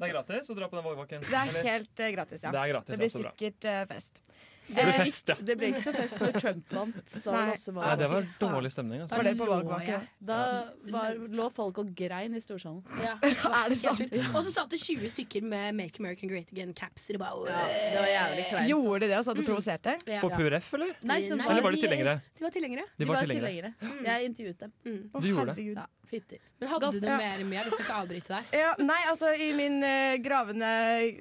[0.04, 1.28] Det er gratis å dra på den valgvaken.
[1.30, 2.52] Det er helt eh, gratis, ja.
[2.52, 4.24] Det er gratis, Det blir ja, sikkert eh, fest.
[4.67, 5.36] Det blir Eh, fest, ja.
[5.43, 7.13] Det ble ikke så fest når Trump vant.
[7.26, 7.54] Da Nei.
[7.54, 9.02] også Nei, det var dårlig stemning.
[9.04, 9.17] Altså.
[9.17, 9.97] Var dere på lå valgvake?
[10.23, 10.38] Da
[10.93, 12.80] var, lå folk og grein i storsalen.
[13.04, 13.17] Ja,
[13.63, 14.02] Er det sant?
[14.34, 17.08] Og så satt det 20 stykker med Make American Great Again-caps.
[17.12, 18.69] Det, Ja, det var jævlig kleint.
[18.71, 19.43] Gjorde de det og satt Mm.
[19.43, 19.97] og provoserte?
[20.08, 20.21] Mm.
[20.21, 20.93] På Puref, eller?
[21.04, 22.15] Nei, så Nei, Eller var de tilhengere?
[22.38, 22.86] De var tilhengere.
[22.97, 23.73] De var tilhengere.
[24.06, 24.71] Jeg intervjuet dem.
[25.19, 25.65] Du gjorde det.
[25.73, 26.38] Ja, fitter.
[26.60, 27.02] Men hadde Godt.
[27.02, 27.65] du noe mer med?
[27.65, 28.43] Vi skal ikke avbryte deg.
[28.56, 30.69] Ja, nei, altså I min eh, gravende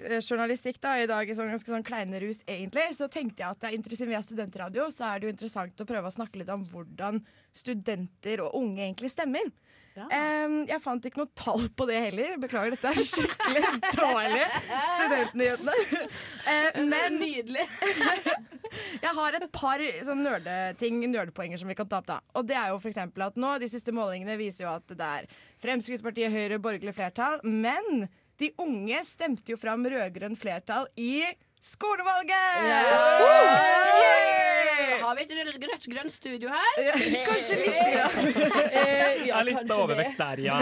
[0.07, 3.49] eh, journalistikk da, i dag i sånn, ganske sånn kleine rus, egentlig, så tenkte jeg
[3.49, 6.42] at det er interessant via studentradio, så er det jo interessant å prøve å snakke
[6.42, 7.23] litt om hvordan
[7.57, 9.49] studenter og unge egentlig stemmer.
[9.92, 10.07] Ja.
[10.09, 12.38] Um, jeg fant ikke noe tall på det heller.
[12.40, 13.62] Beklager, dette er skikkelig
[13.99, 14.47] dårlig.
[14.73, 15.75] Studentnyhetene.
[16.47, 17.66] uh, men Nydelig.
[19.05, 22.09] jeg har et par sånn nerdeting, nerdepoenger som vi kan ta opp.
[22.09, 25.12] da Og det er jo eksempel at nå, De siste målingene viser jo at det
[25.21, 25.29] er
[25.62, 27.42] Fremskrittspartiet, Høyre, borgerlig flertall.
[27.45, 28.07] Men
[28.40, 31.21] de unge stemte jo fram rød-grønn flertall i
[31.62, 32.62] skolevalget!
[33.62, 35.03] Yeah!
[35.03, 36.72] Har vi et rødt- rødt-grønt studio her?
[36.81, 36.92] Ja,
[37.27, 37.75] Kanskje litt.
[37.92, 38.27] grann.
[38.72, 40.59] Eh, ja, litt overvekt der, ja.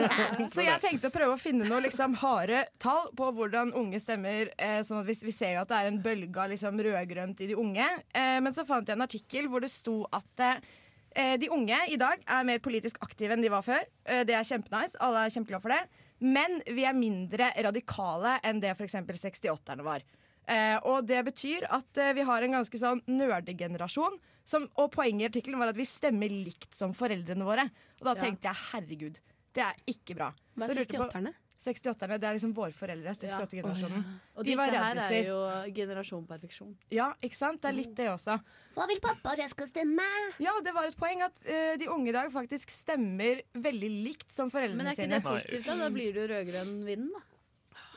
[0.54, 4.50] Så jeg tenkte å prøve å finne noen liksom, harde tall på hvordan unge stemmer.
[4.58, 7.40] Eh, sånn at vi, vi ser jo at det er en bølge av liksom, rød-grønt
[7.46, 7.86] i de unge.
[8.12, 11.98] Eh, men så fant jeg en artikkel hvor det sto at eh, de unge i
[12.00, 13.82] dag er mer politisk aktive enn de var før.
[14.04, 14.98] Eh, det er kjempenice.
[15.02, 15.82] Alle er kjempeglade for det.
[16.24, 18.94] Men vi er mindre radikale enn det f.eks.
[19.00, 20.04] 68-erne var.
[20.46, 24.18] Eh, og det betyr at eh, vi har en ganske sånn nerdegenerasjon.
[24.44, 27.64] Som, og poenget i artikkelen var at vi stemmer likt som foreldrene våre.
[28.00, 28.20] Og da Ja.
[28.26, 29.20] tenkte jeg herregud,
[29.54, 30.34] det er ikke bra.
[30.56, 31.34] Hva er lurte på- 68-erne?
[31.64, 33.14] 68-erne, det er liksom våre foreldre.
[33.16, 34.02] 68-generasjonen.
[34.36, 35.38] Og De disse var her er jo
[35.72, 36.74] generasjon perfeksjon.
[36.92, 37.62] Ja, ikke sant?
[37.62, 38.36] Det er litt det også.
[38.74, 40.02] Hva vil pappa at jeg skal stemme?
[40.42, 44.30] Ja, det var et poeng at uh, de unge i dag faktisk stemmer veldig likt
[44.34, 44.82] som foreldrene sine.
[44.82, 45.22] Men er ikke sine.
[45.22, 45.66] det positivt?
[45.66, 45.76] da?
[45.86, 47.24] Da blir du rød-grønn vind, da.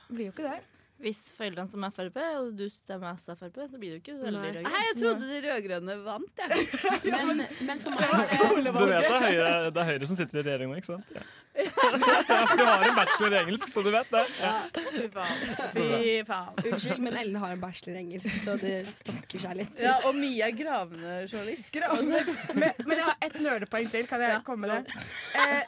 [0.08, 0.62] Blir jo ikke det.
[0.98, 4.24] Hvis foreldrene stemmer Frp, og du stemmer også Frp, så blir det jo ikke så
[4.26, 4.70] veldig rød-grønt.
[4.74, 6.64] Nei, jeg trodde de rød-grønne vant, jeg.
[7.28, 10.18] Men, men for meg er det Du vet det er, Høyre, det er Høyre som
[10.18, 11.12] sitter i regjering nå, ikke sant?
[11.14, 11.26] Ja.
[11.58, 14.24] For du har en bachelor i engelsk, så du vet det.
[14.42, 14.54] Ja.
[14.78, 15.44] Fy faen.
[15.74, 16.52] Fy faen.
[16.64, 19.82] Unnskyld, men Ellen har en bachelor i engelsk, så det stokker seg litt.
[19.82, 21.78] Ja, og Mia er gravende journalist.
[22.58, 24.06] men, men jeg har ett nerdepoeng til.
[24.10, 25.06] Kan jeg Ja, komme med det?
[25.38, 25.62] Eh,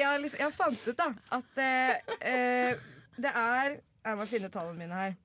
[0.00, 2.88] jeg, har liksom, jeg har fant ut da at eh, eh,
[3.22, 5.16] det er Jeg må finne tallene mine her.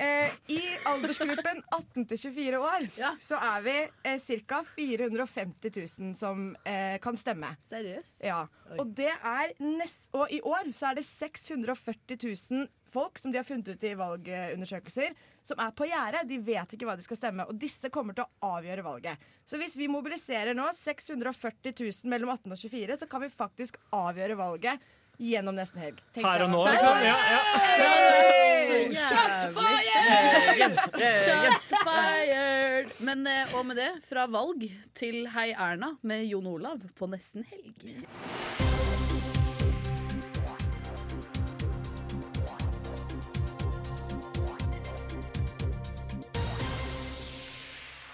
[0.00, 3.10] Eh, I aldersgruppen 18 til 24 år Ja.
[3.20, 3.74] så er vi
[4.08, 4.16] eh,
[4.48, 4.62] ca.
[4.64, 7.50] 450 000 som eh, kan stemme.
[7.68, 8.22] Seriøst?
[8.24, 8.78] Ja, Oi.
[8.80, 13.38] og det er nest, Og i år så er det 640 000 folk som de
[13.38, 15.12] har funnet ut i valgundersøkelser,
[15.46, 16.24] som er på gjerdet.
[16.32, 19.20] De vet ikke hva de skal stemme, og disse kommer til å avgjøre valget.
[19.46, 23.76] Så hvis vi mobiliserer nå 640 000 mellom 18 og 24, så kan vi faktisk
[23.94, 24.80] avgjøre valget
[25.20, 26.00] gjennom nesten helg.
[26.14, 27.02] Tenk Her og nå, liksom.
[27.04, 27.40] Ja, ja.
[29.00, 30.78] Shots fired!
[31.26, 32.94] Shots fired!
[33.04, 34.64] Men eh, og med det, fra valg
[34.96, 37.84] til Hei Erna med Jon Olav på nesten helg.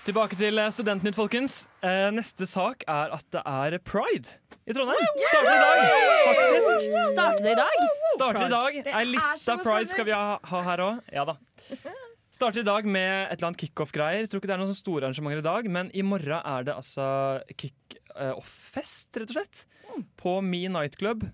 [0.07, 1.65] Tilbake til Studentnytt, folkens.
[1.83, 4.37] Eh, neste sak er at det er pride
[4.67, 5.07] i Trondheim.
[5.31, 5.79] Starter i dag,
[6.27, 6.89] faktisk.
[7.13, 7.87] Starter det i dag?
[8.17, 8.79] Starter i dag.
[8.83, 11.01] Ei er lita pride skal vi ha, ha her òg.
[11.15, 11.37] Ja da.
[12.37, 14.27] Starter i dag med et eller annet kickoff-greier.
[14.29, 17.07] Tror ikke det er noen store arrangementer i dag, men i morgen er det altså
[17.57, 19.63] kick-off-fest, rett og slett.
[20.21, 21.25] På Me Nightclub.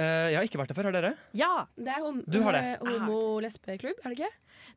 [0.00, 1.10] Eh, jeg har ikke vært der før, har dere?
[1.36, 1.50] Ja!
[1.76, 2.62] Det er hom Du har det.
[2.78, 4.30] eh, homo-lesbeklubb, er det ikke?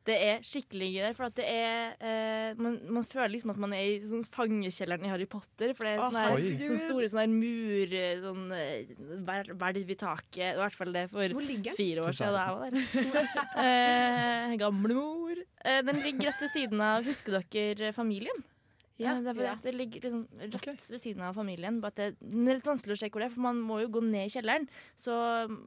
[0.06, 3.60] Det er skikkelig gøy der, for at det er eh, man, man føler liksom at
[3.62, 5.72] man er i sånn fangekjelleren i Harry Potter.
[5.74, 8.92] For det er sånne, sånne, her, sånne store sånne her mur sånn, eh,
[9.30, 10.50] hvel- hvelv i taket.
[10.52, 11.36] I hvert fall det for
[11.80, 12.82] fire år siden da jeg var der.
[13.66, 15.40] eh, Gamlemor.
[15.64, 18.44] Eh, den ligger rett ved siden av Husker dere familien?
[18.98, 19.12] Ja.
[19.20, 19.54] Det, er Ja.
[19.60, 21.80] det ligger liksom rett ved siden av familien.
[21.82, 23.80] Bare at det, det er litt vanskelig å se hvor det er, for man må
[23.82, 24.64] jo gå ned i kjelleren.
[24.96, 25.12] Så
[25.50, 25.58] mm,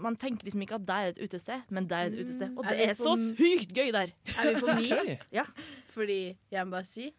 [0.00, 2.56] man tenker liksom ikke at der er et utested, men der er et utested.
[2.56, 4.14] Og Er det er, er så sykt gøy der!
[4.38, 4.90] Er vi på Mi?
[4.96, 5.62] Ok.
[5.92, 7.10] Fordi jeg må bare si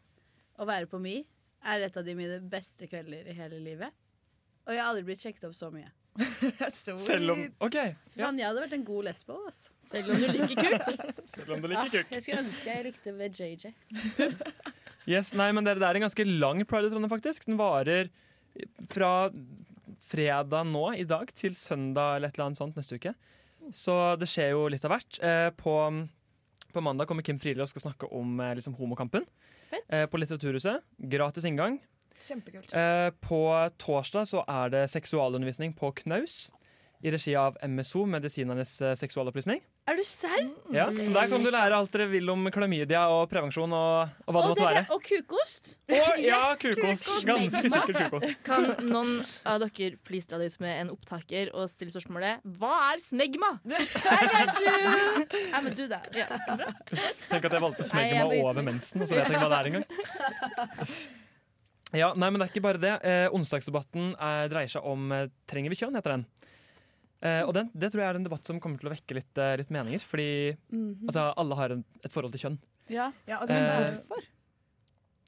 [0.57, 1.19] å være på Mi
[1.61, 3.93] er et av de mine beste kvelder i hele livet.
[4.65, 5.89] Og jeg har aldri blitt sjekket opp så mye.
[6.73, 7.75] Selv om OK.
[8.17, 8.25] Ja.
[8.27, 9.37] Men jeg hadde vært en god lesbo.
[9.47, 9.69] Altså.
[9.91, 11.05] Selv om du liker kuk.
[11.37, 12.11] Selv om du liker kuk.
[12.17, 13.71] Jeg skulle ønske jeg likte ved JJ.
[15.09, 17.47] Yes, nei, men det, er en ganske lang pride i Trondheim, faktisk.
[17.49, 18.11] Den varer
[18.91, 19.29] fra
[20.11, 23.13] fredag nå i dag til søndag eller et eller annet sånt neste uke.
[23.75, 25.19] Så det skjer jo litt av hvert.
[25.23, 25.75] Eh, på,
[26.73, 29.27] på mandag kommer Kim Friele og skal snakke om eh, liksom homokampen.
[29.71, 29.85] Fett.
[29.87, 30.85] Eh, på Litteraturhuset.
[31.11, 31.79] Gratis inngang.
[32.21, 32.73] Kjempekult.
[33.25, 33.41] På
[33.81, 36.51] torsdag så er det seksualundervisning på Knaus.
[37.01, 39.63] I regi av MSO, Medisinernes seksualopplysning.
[39.89, 40.43] Er du serr?
[40.71, 44.35] Ja, så Der kan du lære alt dere vil om klamydia og prevensjon og, og
[44.35, 44.83] hva det Og, måtte være.
[44.93, 45.71] og kukost.
[45.89, 47.07] Og ja, kukost.
[47.25, 48.35] Ganske sikkert kukost.
[48.45, 49.15] Kan noen
[49.49, 53.49] av dere please dra dit med en opptaker og stille spørsmålet Hva er smegma?
[53.65, 55.25] I got you!
[55.49, 56.05] Nei, men du der.
[56.13, 59.51] Tenk at jeg valgte Nei, jeg smegma over mensen, og så vet jeg ikke hva
[59.55, 59.89] det er engang.
[61.91, 62.91] Ja, nei, men det er ikke bare det.
[63.03, 66.21] Eh, onsdagsdebatten er, dreier seg om eh, Trenger vi kjønn, heter den.
[67.21, 69.37] Eh, og den, det tror jeg er en debatt som kommer til å vekke litt,
[69.37, 69.99] eh, litt meninger.
[70.01, 71.05] Fordi Mhm.
[71.07, 72.59] altså, alle har en, et forhold til kjønn.
[72.89, 73.11] Ja.
[73.27, 74.23] Ja, og det, Eh, Hvorfor?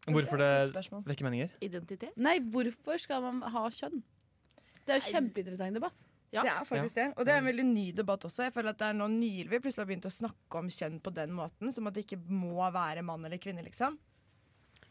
[0.05, 1.49] Hvorfor det det vekker meninger?
[1.61, 2.17] Identitet?
[2.17, 4.01] Nei, hvorfor skal man ha kjønn?
[4.85, 5.93] Det er jo kjempeinteressant debatt.
[6.33, 6.41] Ja.
[6.41, 7.13] Det er faktisk det.
[7.15, 8.43] Og det er en veldig ny debatt også.
[8.43, 10.99] Jeg føler at det er nå nylig vi plutselig har begynt å snakke om kjønn
[10.99, 11.71] på den måten.
[11.71, 13.97] Som at det ikke må være mann eller kvinne, liksom.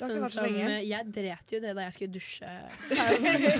[0.00, 2.48] Sånn som eh, Jeg dret jo det da jeg skulle dusje.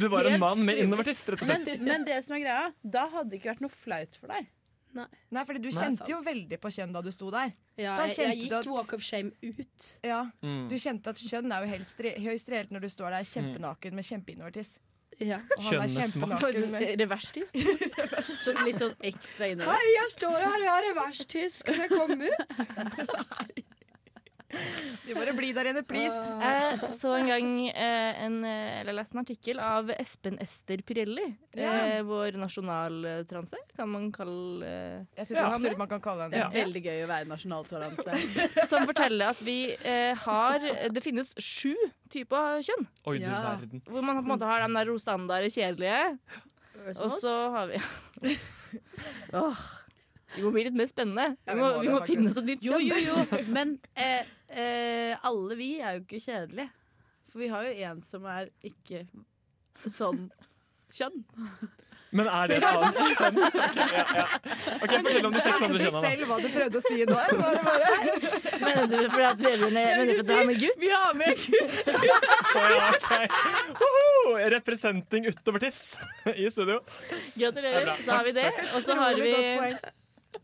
[0.00, 1.80] Du var en mann med innovertiss, rett og Men, slett.
[1.84, 4.44] men det som er greia, da hadde det ikke vært noe flaut for deg.
[4.90, 7.52] Nei, fordi du Nei, kjente jo veldig på kjønn da du sto der.
[7.78, 9.98] Ja, Da jeg, jeg gikk at- walk of shame ut.
[10.02, 10.68] Ja, Mm.
[10.68, 13.92] Du kjente at kjønn er jo helst re høyst reelt når du står der kjempenaken
[13.94, 14.78] med kjempeinnovertiss.
[15.20, 15.38] Ja.
[15.58, 16.16] Og Reverstiss.
[16.74, 16.96] er?
[18.44, 19.72] Så litt sånn ekstra innover.
[19.76, 22.52] Hei, jeg står her, jeg har reverstiss, kan jeg komme ut?
[25.06, 26.14] De bare bli der inne, please.
[26.42, 31.24] Jeg så en gang eh, en, eh, eller leste en artikkel av Espen Ester Pirelli.
[31.54, 35.46] Eh, vår nasjonaltranse, kan man kalle eh, Jeg syns Ja.
[35.52, 36.64] absolutt man kan kalle Det henne det.
[36.64, 38.20] veldig gøy å være nasjonaltranse.
[38.70, 41.74] Som forteller at vi eh, har Det finnes sju
[42.10, 42.86] typer kjønn.
[43.06, 43.40] Oi, du Ja.
[43.54, 43.82] verden.
[43.86, 46.18] Hvor man på en måte har den der rostandare kjedelige.
[47.00, 47.82] Og så har vi
[49.34, 49.62] Åh,
[50.36, 51.36] Vi må bli litt mer spennende.
[51.48, 53.02] Vi må, vi må finne oss et nytt Jo, kjønn.
[53.02, 53.42] jo, jo.
[53.56, 56.70] Men eh, eh, alle vi er jo ikke kjedelige.
[57.30, 59.04] For vi har jo en som er ikke
[59.86, 60.28] sånn
[60.90, 61.22] kjønn.
[62.10, 63.36] Men er det et annet kjønn?
[63.38, 64.22] Ok, ja, ja.
[64.82, 66.96] Ok, Fortell om de seks andre du Skjønte du selv hva du prøvde å si
[67.06, 67.14] nå?
[67.14, 67.36] bare-
[68.60, 70.80] Mener du fordi at velgerne er mener du fordi han er gutt?
[70.82, 71.92] Vi har med gutt!
[72.70, 73.08] Ja, ok.
[73.78, 74.34] Woho!
[74.56, 75.84] Representing utover tiss
[76.34, 76.80] i studio.
[77.38, 77.94] Gratulerer.
[78.02, 78.48] Så har vi det.
[78.74, 79.32] Og så har vi.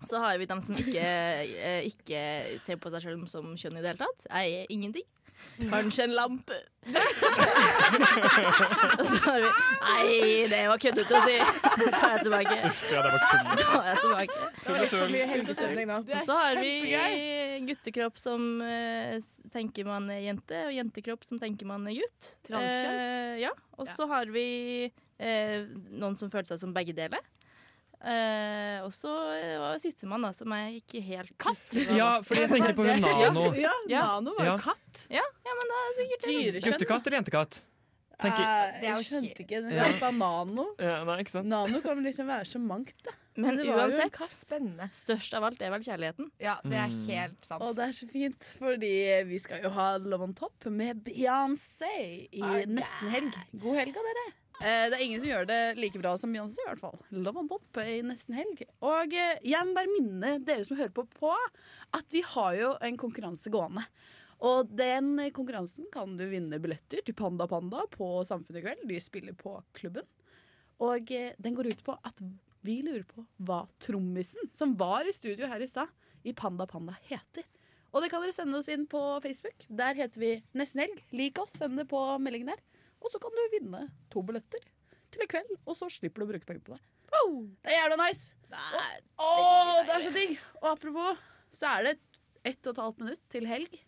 [0.07, 2.23] Så har vi dem som ikke, eh, ikke
[2.65, 4.29] ser på seg selv som kjønn i det hele tatt.
[4.31, 5.07] Jeg er ingenting.
[5.71, 6.57] Kanskje en lampe.
[9.01, 9.51] Og så har vi
[9.87, 11.37] Nei, det var køddete å si.
[11.81, 12.57] Så tar jeg tilbake.
[12.69, 13.47] Uff, ja, det var tull.
[13.63, 14.37] Tar jeg tilbake.
[14.65, 15.11] Tull tull.
[16.29, 16.73] så har vi
[17.71, 19.17] guttekropp som eh,
[19.53, 22.35] tenker man er jente, og jentekropp som tenker man er gutt.
[22.49, 23.01] Transkjønn?
[23.01, 23.53] Eh, ja.
[23.81, 24.47] Og så har vi
[24.87, 25.65] eh,
[25.97, 27.25] noen som føler seg som begge deler.
[28.07, 31.73] Eh, og så eh, var sistemann, da, som jeg ikke helt Katt?
[31.91, 33.47] Ja, fordi jeg tenker på hun Nano.
[33.59, 34.03] Ja, Ja.
[34.21, 34.59] Nano var jo Ja.
[34.63, 35.07] katt.
[35.11, 36.35] Ja, ja, men da er sikkert det.
[36.37, 36.73] Dyrekjønn.
[36.77, 37.59] Guttekatt eller jentekatt?
[38.23, 39.59] Tenker, Eh, jeg skjønte ikke.
[39.67, 40.11] Den Ja.
[40.17, 40.69] nano.
[40.79, 41.47] ja, nei, ikke sant?
[41.51, 43.11] Nano kan liksom være så mangt, da.
[43.37, 44.17] Men det var uansett,
[44.97, 46.31] størst av alt er vel kjærligheten.
[46.41, 47.07] Ja, det er Mm.
[47.09, 47.63] helt sant.
[47.63, 48.93] Og det er så fint, fordi
[49.29, 53.35] vi skal jo ha Love on Top med Beyoncé i nesten helg.
[53.61, 54.27] God helg av dere.
[54.63, 56.99] Eh, det er ingen som gjør det like bra som Beyoncé, i hvert fall.
[57.13, 58.63] Love on Top i nesten helg.
[58.81, 61.35] Og eh, jeg må bare minne dere som hører på, på
[61.93, 63.85] at vi har jo en konkurranse gående.
[64.41, 68.83] Og den konkurransen kan du vinne billetter til Panda Panda på Samfunnet i kveld.
[68.89, 70.05] De spiller på klubben.
[70.81, 72.21] Og eh, den går ut på at
[72.67, 75.91] vi lurer på hva trommisen som var i studio her i stad,
[76.27, 77.47] i Panda Panda heter.
[77.95, 79.63] Og det kan dere sende oss inn på Facebook.
[79.73, 80.99] Der heter vi Nesten Helg.
[81.17, 82.61] Lik oss, send det på meldingen der.
[83.01, 84.61] Og så kan du vinne to billetter
[85.15, 86.83] til i kveld, og så slipper du å bruke penger på det.
[87.63, 88.35] Det er jævla nice!
[89.23, 90.35] Åh, det er så digg!
[90.61, 91.23] Og apropos,
[91.55, 91.95] så er det
[92.47, 93.79] ett og et halvt minutt til helg.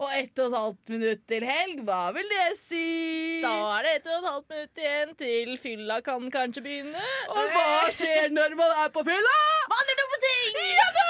[0.00, 3.40] Og ett og et halvt minutt til helg, hva vil det si?
[3.44, 7.02] Da er det ett og et halvt minutt igjen til fylla kan kanskje begynne.
[7.28, 9.34] Og hva skjer når man er på fylla?
[9.68, 10.56] Man gjør dumme ting!
[10.78, 11.08] Ja da!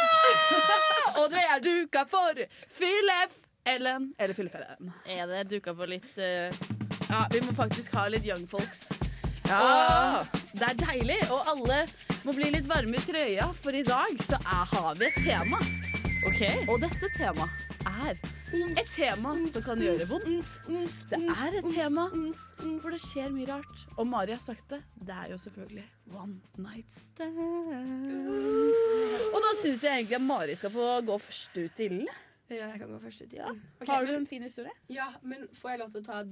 [1.21, 2.43] Og det er duka for
[2.81, 3.39] Fyllef
[3.71, 4.91] Ellen eller Fyllefellen.
[5.07, 6.51] Er det duka for litt uh...
[7.11, 8.89] Ja, vi må faktisk ha litt young folks.
[9.47, 9.61] Ja.
[9.61, 11.81] Og det er deilig, og alle
[12.27, 15.63] må bli litt varme i trøya, for i dag så er, har vi et tema.
[16.27, 16.45] OK.
[16.67, 20.55] Og dette temaet er et tema som kan gjøre vondt.
[21.11, 22.07] Det er et tema
[22.83, 23.85] for det skjer mye rart.
[23.97, 24.81] Og Mari har sagt det.
[24.99, 25.85] Det er jo selvfølgelig
[26.17, 27.39] One Night Stand.
[29.31, 32.11] Og da syns jeg egentlig at Mari skal få gå først ut i ilden.
[32.51, 33.33] Ja, jeg kan gå først ut.
[33.37, 33.51] Ja.
[33.81, 34.73] okay, Har du men- en fin historie?
[34.91, 36.23] Ja, men får jeg lov til å ta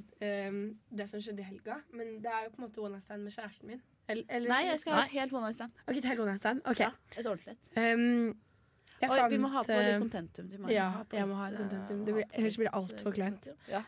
[0.49, 0.59] um,
[0.91, 1.77] det som skjedde i helga?
[1.95, 3.83] Men det er jo på en måte one night stand med kjæresten min.
[4.09, 5.73] Eller, eller, Nei, jeg skal ha et helt one night stand.
[5.87, 6.63] Ok, et helt one night stand.
[6.67, 6.81] Ok.
[6.81, 7.69] Ja, et ordentlig et.
[7.77, 8.35] Ehm,
[9.01, 10.73] jeg Oi, vi må ha på litt eh, contentum til meg.
[10.75, 13.49] Ja, jeg må ha litt, et eh, blir, ellers blir det altfor eh, kleint.
[13.71, 13.83] Ja.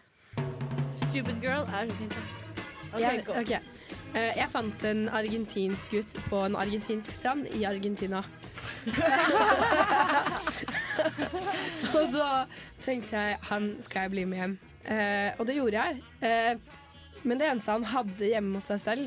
[1.09, 2.15] Stupid girl er så fint.
[2.91, 3.59] OK, Jeg, okay.
[4.15, 8.21] Eh, jeg fant en argentinsk gutt på en argentinsk strand i Argentina.
[11.97, 12.27] og så
[12.83, 14.55] tenkte jeg han skal jeg bli med hjem.
[14.91, 15.93] Eh, og det gjorde jeg.
[16.27, 16.55] Eh,
[17.23, 19.05] men det eneste han hadde hjemme hos seg selv,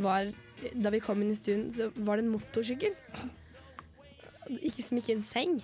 [0.00, 0.22] var
[0.76, 2.92] Da vi kom inn i stuen, så var det en motorsykkel.
[4.58, 5.58] Ikke som ikke en seng.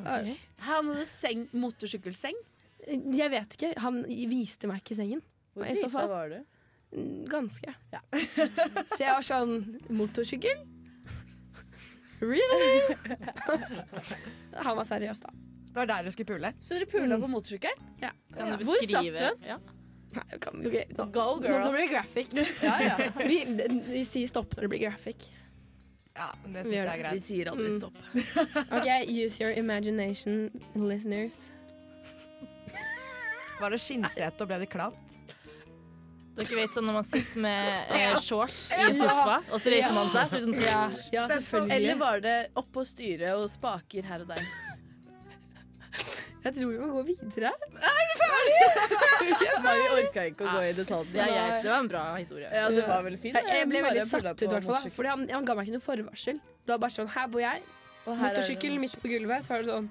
[0.00, 0.36] Okay.
[0.64, 2.38] Han hadde seng, motorsykkelseng.
[2.88, 3.74] Jeg vet ikke.
[3.84, 5.20] Han viste meg ikke sengen.
[5.54, 6.08] Hvor I så drita fall.
[6.08, 6.38] var du?
[6.96, 7.74] Mm, Ganske.
[7.92, 8.00] Ja.
[8.96, 9.52] Så jeg var sånn
[9.94, 10.64] Motorsykkel?
[12.20, 12.96] Really?
[14.66, 15.30] Han var seriøs, da.
[15.70, 16.50] Det var der du skulle pule.
[16.60, 17.76] Så dere pula på motorsykkel?
[18.02, 18.10] Ja.
[18.34, 19.44] Kan du Hvor satt du?
[19.46, 19.56] Ja.
[20.10, 22.32] Nei, kan, nå, Go, nå nå blir det graphic.
[22.64, 22.96] Ja, ja.
[23.30, 23.36] Vi,
[23.86, 25.28] vi sier stopp når det blir graphic.
[26.16, 27.22] Ja, det Vi syns jeg er Vi greit.
[27.22, 27.78] sier aldri Mm.
[27.78, 27.96] stopp.
[28.76, 31.50] OK, use your imagination, listeners.
[33.60, 35.16] Var det skinnsete og ble det klamt?
[36.40, 40.08] Dere vet sånn når man sitter med eh, shorts i sofa, og så reiser man
[40.14, 40.30] seg.
[40.30, 41.74] Så det sånn, ja selvfølgelig.
[41.76, 44.44] Eller var det oppå styret og spaker her og der?
[46.44, 47.50] Jeg tror vi må gå videre.
[47.50, 48.60] Er du ferdig?
[49.64, 51.10] Mari orka ikke å gå i detalj.
[51.12, 52.48] Det, det var en bra historie.
[52.54, 53.36] Ja, det var veldig fint.
[53.36, 54.86] Jeg, jeg ble veldig satt ut, i hvert fall.
[54.96, 56.40] Fordi han, han ga meg ikke noe forvarsel.
[56.64, 57.66] Det var bare sånn Her bor jeg.
[58.06, 59.44] Motorsykkel midt på gulvet.
[59.46, 59.90] Så er det sånn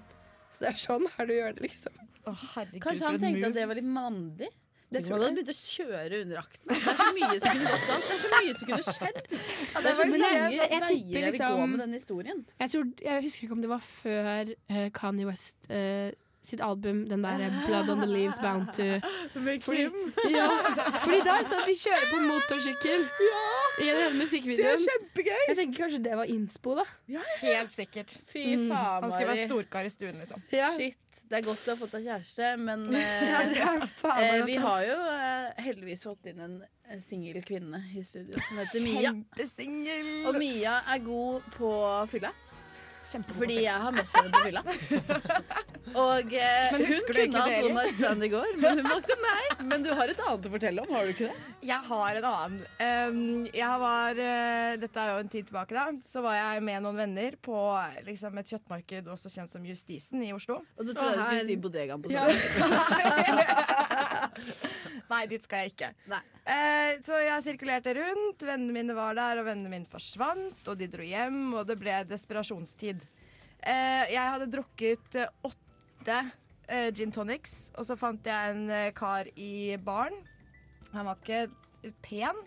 [0.49, 1.93] Så det er sånn her du gjør det, liksom.
[2.25, 3.51] Å, herregud, Kanskje han tenkte move.
[3.53, 4.49] at det var litt mandig?
[4.89, 5.25] Det tror jeg.
[5.29, 5.33] jeg.
[5.37, 6.63] begynt å kjøre under akten.
[6.71, 8.07] Det er så mye som kunne gått galt.
[8.09, 9.19] Det er så mye som kunne skjedd.
[9.29, 12.39] Det er så mye mange jeg- jeg veier vil gå liksom- med den historien.
[12.63, 16.09] Jeg, tror, jeg husker ikke om det var før uh, Kanye West eh,
[16.49, 18.99] sitt album, den der eh, 'Blood on the Leaves Bound to'
[19.65, 19.85] Fordi,
[20.37, 20.47] ja,
[21.03, 23.05] fordi der sånn at de kjører på motorsykkel
[23.85, 24.85] i den musikkvideoen.
[24.85, 25.43] kjempegøy!
[25.47, 26.85] Jeg tenker kanskje det var innspo, da.
[27.43, 28.17] Helt sikkert.
[28.27, 28.71] Fy Mm.
[28.73, 30.41] Han skulle være storkar i stuen, liksom.
[30.49, 31.21] Shit.
[31.29, 34.45] Det er godt du har fått deg kjæreste, men Ja, eh, det er faen eh,
[34.45, 36.57] vi har jo eh, heldigvis fått inn en,
[36.89, 39.01] en singel kvinne i studio som heter Mia.
[39.09, 40.11] Kjempesingel.
[40.29, 41.71] Og Mia er god på
[42.11, 42.33] fylla.
[43.09, 44.63] Fordi jeg har møtt henne på fylla.
[45.99, 49.43] Og eh, hun kunne ha One Night Stand i går, men hun valgte nei.
[49.71, 51.47] Men du har et annet å fortelle om, har du ikke det?
[51.65, 52.59] Jeg har en annen.
[52.77, 55.87] Um, jeg var, uh, dette er jo en tid tilbake, da.
[56.05, 57.57] Så var jeg med noen venner på
[58.05, 60.61] liksom, et kjøttmarked også kjent som Justisen i Oslo.
[60.77, 62.29] Og du trodde jeg skulle si bodegaen på Ja.
[65.09, 65.89] Nei, dit skal jeg ikke.
[66.11, 66.21] Nei.
[66.49, 68.43] Eh, så jeg sirkulerte rundt.
[68.45, 70.61] Vennene mine var der, og vennene mine forsvant.
[70.69, 73.01] Og de dro hjem, og det ble desperasjonstid.
[73.59, 76.19] Eh, jeg hadde drukket eh, åtte
[76.69, 80.15] eh, gin tonics, og så fant jeg en eh, kar i baren.
[80.93, 82.39] Han var ikke pen,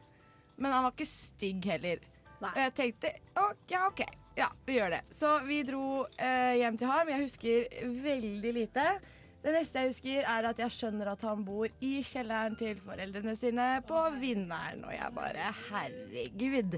[0.56, 2.02] men han var ikke stygg heller.
[2.42, 4.00] Og jeg tenkte «Å, ja, OK,
[4.38, 5.02] ja, vi gjør det.
[5.14, 7.10] Så vi dro eh, hjem til ham.
[7.12, 8.86] Jeg husker veldig lite.
[9.42, 13.34] Det neste jeg husker, er at jeg skjønner at han bor i kjelleren til foreldrene
[13.38, 14.84] sine på Vinneren.
[14.86, 16.76] Og jeg bare Herregud.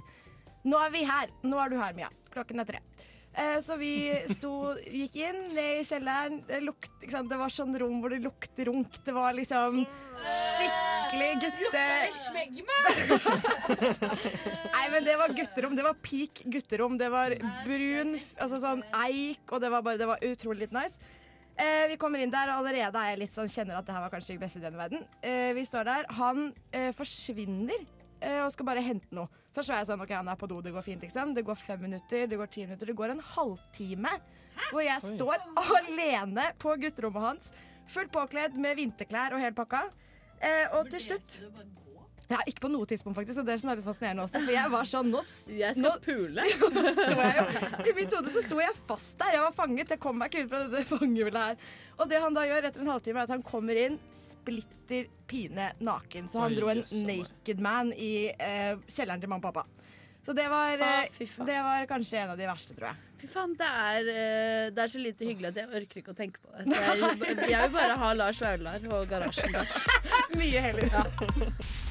[0.64, 1.34] Nå er vi her.
[1.44, 2.08] Nå er du her, Mia.
[2.32, 2.80] Klokken er tre.
[3.34, 3.90] Eh, så vi
[4.30, 4.52] sto,
[4.86, 6.38] gikk inn ned i kjelleren.
[6.48, 8.96] Det, lukt, det var sånn rom hvor det lukter runk.
[9.04, 9.82] Det var liksom
[10.22, 11.82] skikkelig gutte...
[14.76, 15.74] Nei, men det var gutterom.
[15.76, 16.96] Det var peak gutterom.
[17.00, 17.34] Det var
[17.66, 21.12] brun, altså sånn eik, og det var, bare, det var utrolig litt nice.
[21.54, 24.02] Eh, vi kommer inn der, og allerede er jeg litt sånn, kjenner at det her
[24.02, 25.04] var kanskje ikke beste ideen i verden.
[25.22, 26.08] Eh, vi står der.
[26.18, 27.84] Han eh, forsvinner
[28.20, 29.30] eh, og skal bare hente noe.
[29.54, 31.34] Først var jeg sånn, ok, han er på do, det går fint, liksom.
[31.36, 34.16] Det går fem minutter, det går ti minutter, det går en halvtime.
[34.72, 37.54] Hvor jeg står alene på gutterommet hans,
[37.90, 39.84] fullt påkledd med vinterklær og hel pakka.
[40.42, 41.38] Eh, og til slutt
[42.30, 43.40] ja, Ikke på noe tidspunkt, faktisk.
[43.40, 44.40] Og det er det som er litt fascinerende også.
[44.46, 45.20] For jeg var sånn Nå,
[45.62, 46.46] Jeg nå skal pule.
[46.76, 49.36] nå sto jeg jo I mitt hode så sto jeg fast der.
[49.38, 49.94] Jeg var fanget.
[49.94, 51.70] Jeg kom meg ikke ut fra dette fangehullet her.
[51.98, 55.70] Og det han da gjør etter en halvtime, er at han kommer inn splitter pine
[55.84, 56.28] naken.
[56.32, 59.68] Så han Oi, dro en jøss, naked man i eh, kjelleren til mamma og pappa.
[60.24, 61.48] Så det var, ah, fy faen.
[61.50, 63.10] det var kanskje en av de verste, tror jeg.
[63.20, 66.16] Fy faen, det er, eh, det er så lite hyggelig at jeg orker ikke å
[66.16, 66.64] tenke på det.
[66.72, 69.74] Så jeg, jeg vil bare ha Lars Vaular og Garasjen der.
[70.40, 71.83] Mye heller.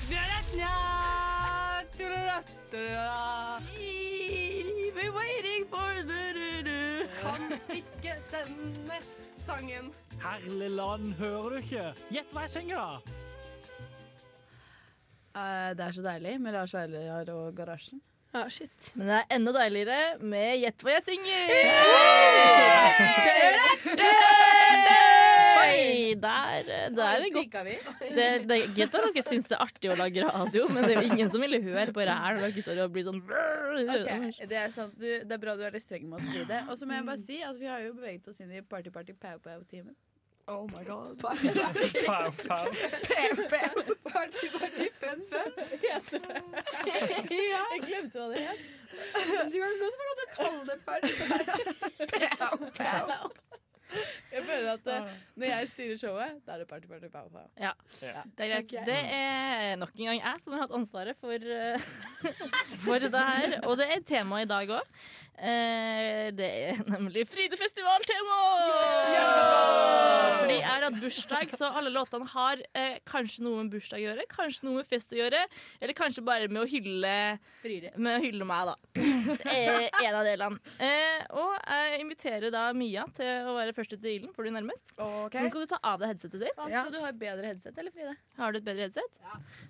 [7.24, 8.98] Kan ikke denne
[9.38, 9.92] sangen.
[10.24, 11.94] Herligland, hører du ikke?
[12.14, 13.20] Gjett hva jeg synger, da!
[15.34, 18.02] Eh, det er så deilig med Lars Vaular og Garasjen.
[18.34, 18.92] Ja, shit.
[18.98, 21.44] Men det er enda deiligere med Gjett hva jeg synger!
[25.64, 27.58] Oi, der, der er det godt.
[28.04, 31.02] Det, det, greit at dere syns det er artig å lage radio, men det er
[31.02, 34.48] jo ingen som ville høre på det her når dere står og blir sånn okay,
[34.50, 34.96] det er sant.
[35.00, 36.64] Du, det er bra du er litt streng med oss, Fride.
[36.70, 39.96] Og så må jeg bare si at vi har jo beveget oss inn i party-party-pow-pow-timen.
[40.46, 41.20] Oh my god.
[41.20, 42.68] Pow, pow.
[44.04, 45.52] Party, party, fun, fun.
[46.86, 48.60] Jeg glemte hva det het.
[49.54, 51.12] Du har godt for å kalle det party,
[52.76, 53.50] party.
[54.34, 57.46] Jeg føler at eh, når jeg styrer showet, da er det party, party, pow, pow.
[57.62, 57.72] Ja,
[58.02, 58.24] Ja.
[58.38, 58.74] det er greit.
[58.88, 61.80] Det er nok en gang jeg som har hatt ansvaret for, eh,
[62.86, 63.60] for det her.
[63.68, 65.04] Og det er tema i dag òg.
[66.38, 68.38] det er nemlig Frydefestival-tema!
[70.44, 74.04] Fordi jeg har hatt bursdag, så alle låtene har eh, kanskje noe med bursdag å
[74.04, 75.40] gjøre, kanskje noe med fest å gjøre,
[75.82, 77.14] eller kanskje bare med å hylle,
[77.64, 77.94] Fride.
[77.98, 78.76] med å hylle meg, da.
[79.54, 80.60] Eh, en av delene.
[80.84, 84.96] Eh, og jeg inviterer da Mia til å være først til ilden, får du nærmest.
[84.98, 85.38] Okay.
[85.38, 86.64] Så nå skal du ta av deg headsetet ditt.
[86.64, 88.16] Skal du ha et bedre headset, eller Fride?
[88.40, 89.22] Har du et bedre headset?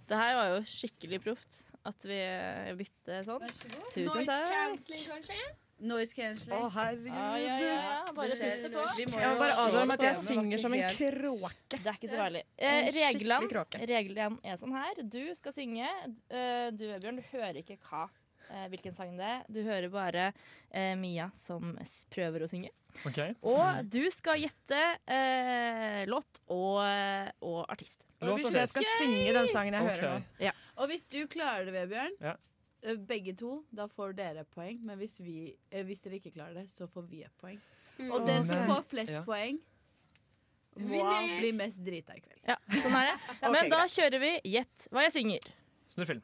[0.07, 1.63] Det her var jo skikkelig proft.
[1.83, 2.15] At vi
[2.79, 3.43] bytter sånn.
[3.51, 3.89] så god.
[3.91, 4.51] Tusen Noise takk.
[4.53, 5.39] cancelling, kanskje?
[5.83, 6.61] Noise cancelling.
[6.63, 7.09] Å, herregud.
[7.11, 8.13] Ah, ja, ja, ja.
[8.15, 8.53] Bare Det skjer.
[8.53, 8.83] putt det på.
[9.01, 11.51] Jeg må bare advare om at jeg synger som en kråke.
[11.73, 12.43] Det er ikke så farlig.
[12.55, 15.01] Eh, reglene, reglene er sånn her.
[15.03, 15.89] Du skal synge.
[16.31, 18.05] Eh, du, Vebjørn, du hører ikke hva,
[18.49, 19.43] eh, hvilken sang det er.
[19.47, 20.25] Du hører bare
[20.71, 21.75] eh, Mia som
[22.13, 22.71] prøver å synge.
[23.07, 23.33] Okay.
[23.41, 24.79] Og du skal gjette
[25.09, 26.79] eh, låt og,
[27.41, 28.03] og artist.
[28.23, 30.25] Låt Så og jeg skal synge den sangen jeg hører nå.
[30.39, 30.51] Ja.
[30.79, 32.35] Og hvis du klarer det, Vebjørn, Ja.
[32.83, 34.79] eh, begge to, da får dere poeng.
[34.85, 37.59] Men hvis, vi, eh, hvis dere ikke klarer det, så får vi et poeng.
[38.09, 39.23] Og den som får flest Ja.
[39.27, 39.59] poeng,
[40.79, 41.39] må Vinner.
[41.39, 42.39] bli mest drita i kveld.
[42.49, 43.17] Ja, sånn er det.
[43.53, 45.51] Men da kjører vi Gjett hva jeg synger.
[45.93, 46.23] Snu film.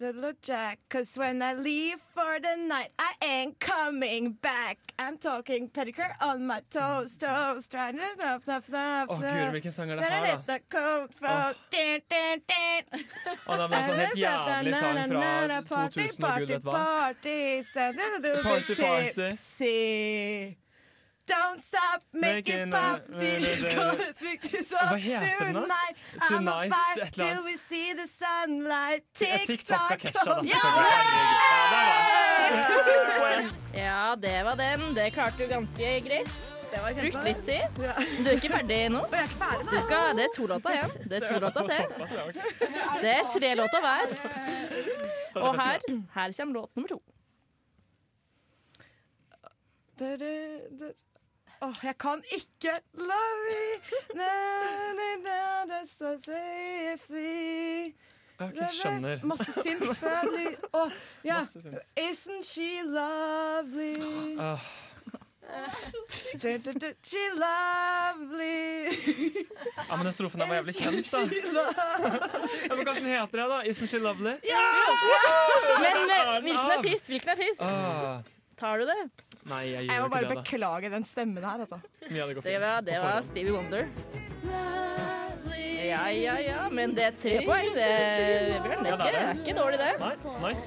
[0.00, 4.78] Little Jack, cause when I leave for the night, I ain't coming back.
[4.98, 9.72] I'm talking pedicure on my toes, toes, trying to nuff, nuff, nuff, Å gud, hvilken
[9.72, 10.32] sang er det her, da?
[11.28, 11.54] Åh.
[11.70, 13.04] din, din, din.
[13.46, 15.20] Å, det er sånn helt jævlig sang fra
[15.68, 16.72] Party, 2000 og gud vet hva.
[16.72, 19.30] party, party, Party, party.
[19.30, 20.56] tipsy.
[21.26, 25.60] Don't stop making it pop, DJ's gonna speak this Hva heter den da?
[26.28, 26.72] tonight.
[26.96, 27.44] Et eller annet.
[27.44, 29.04] we see the sunlight.
[29.14, 30.34] TikTok av Kesha, da.
[30.34, 30.50] selvfølgelig.
[30.54, 30.64] Ja,
[32.94, 33.50] der var den.
[33.74, 34.96] Ja, det var den.
[34.96, 36.30] Det klarte du ganske greit.
[36.74, 37.62] Brukt litt tid.
[37.76, 37.84] Du
[38.28, 39.04] er ikke ferdig nå.
[39.70, 40.90] Du skal, det er to låter igjen.
[41.10, 41.86] Det er to låter til.
[43.02, 44.06] Det er tre låter hver.
[45.44, 45.78] Og her,
[46.14, 47.02] her kommer låt nummer to.
[51.64, 52.72] Åh, jeg kan ikke.
[58.40, 59.20] Jeg ikke skjønner.
[59.24, 60.26] Masse synt før
[60.74, 60.90] Åh,
[61.24, 61.38] ja.
[62.00, 63.94] Isn't she lovely?
[64.38, 64.58] Åh,
[66.42, 68.90] Du, du, du, she lovely.
[69.88, 71.20] ja, men den strofen der var jævlig kjent, da.
[72.68, 73.58] Ja, men kanskje den heter det, da?
[73.70, 74.34] Isn't she lovely?
[75.84, 77.06] Men eh, hvilken artist?
[77.12, 77.60] Hvilken artist?
[77.60, 78.18] Åh,
[78.58, 79.02] Tar du det?
[79.50, 80.42] Nei, jeg Jeg må ikke bare det, da.
[80.42, 81.80] beklage den stemmen her, altså.
[82.10, 83.22] Ja, det Det var, det var.
[83.26, 83.86] Stevie Wonder.
[85.84, 86.68] Ja, ja, ja.
[86.72, 87.70] Men det er tre poeng.
[87.74, 87.88] Det,
[88.64, 89.92] Bjørn, det er ikke, det ikke dårlig, det.
[90.00, 90.14] Nei,
[90.48, 90.66] nice.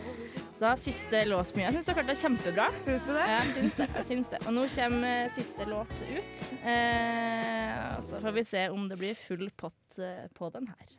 [0.58, 1.68] Da siste låt mye.
[1.68, 2.68] Jeg syns du har klart deg kjempebra.
[2.82, 3.26] Syns du det?
[3.30, 3.88] Ja, jeg syns det.
[3.94, 4.40] Jeg syns det.
[4.50, 6.46] Og nå kommer eh, siste låt ut.
[6.74, 10.96] Eh, så får vi se om det blir full pott eh, på den her.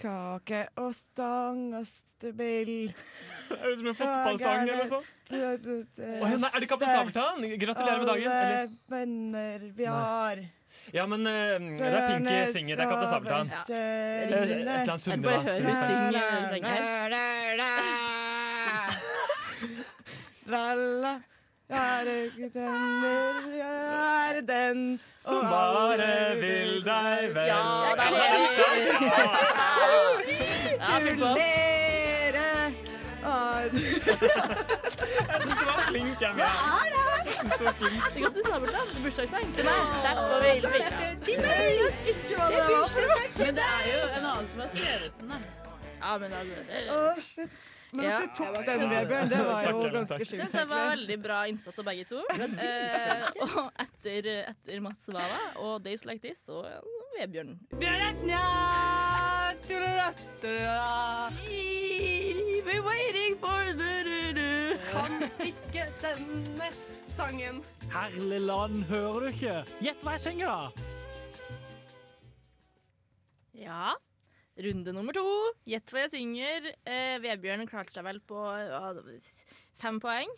[0.00, 2.72] Kake og stangastebil.
[3.48, 5.06] Det høres ut som en fotballsang eller noe sånt.
[5.34, 7.40] Er det Kaptein Sabeltann?
[7.60, 8.28] Gratulerer med dagen.
[8.30, 8.58] Eller?
[8.58, 10.44] Alle venner vi har.
[10.92, 12.76] Ja, men eh, det er Pinky synger.
[12.76, 13.48] Det er Kaptein Sabeltann.
[13.52, 13.62] Ja.
[13.68, 14.84] Et eller annet Jeg
[20.54, 21.33] La, hører
[21.74, 22.06] her.
[22.38, 22.50] Jeg
[23.60, 27.46] er er den Som bare vil deg vel.
[27.46, 28.34] Ja, det er
[30.78, 32.74] Gratulere!
[33.26, 34.04] Ah, Jeg syns
[35.60, 36.44] du var flink, jeg med.
[36.44, 38.02] Jeg synes du var flink.
[38.14, 38.88] Det går du Sabeltann.
[39.04, 39.80] Bursdagssang til meg.
[40.04, 40.64] Derfor flink.
[40.74, 42.88] Jeg vet ikke hva det var.
[43.38, 45.36] Men det er jo en annen som har skrevet den, da.
[46.04, 47.50] Ja, men altså det- Å, shit.
[47.94, 50.18] Men at du tok den, Vebjørn, det var jo ganske.
[50.18, 52.22] Jeg syns det var veldig bra innsats av begge to.
[52.34, 56.66] Eh, og etter, etter Mats Wala og Days Like This og
[57.18, 57.54] Vebjørn.
[62.64, 64.78] We're waiting for du-du-du.
[64.90, 66.70] Kan ikke denne
[67.06, 67.62] sangen.
[67.92, 69.54] Herlig land, hører du ikke?
[69.84, 70.70] Gjett hva jeg synger, da!
[73.54, 73.92] Ja.
[74.56, 75.26] Runde nummer to.
[75.66, 76.70] Gjett hva jeg synger.
[76.86, 78.92] Eh, Vebjørn klarte seg vel på ja,
[79.82, 80.30] fem poeng.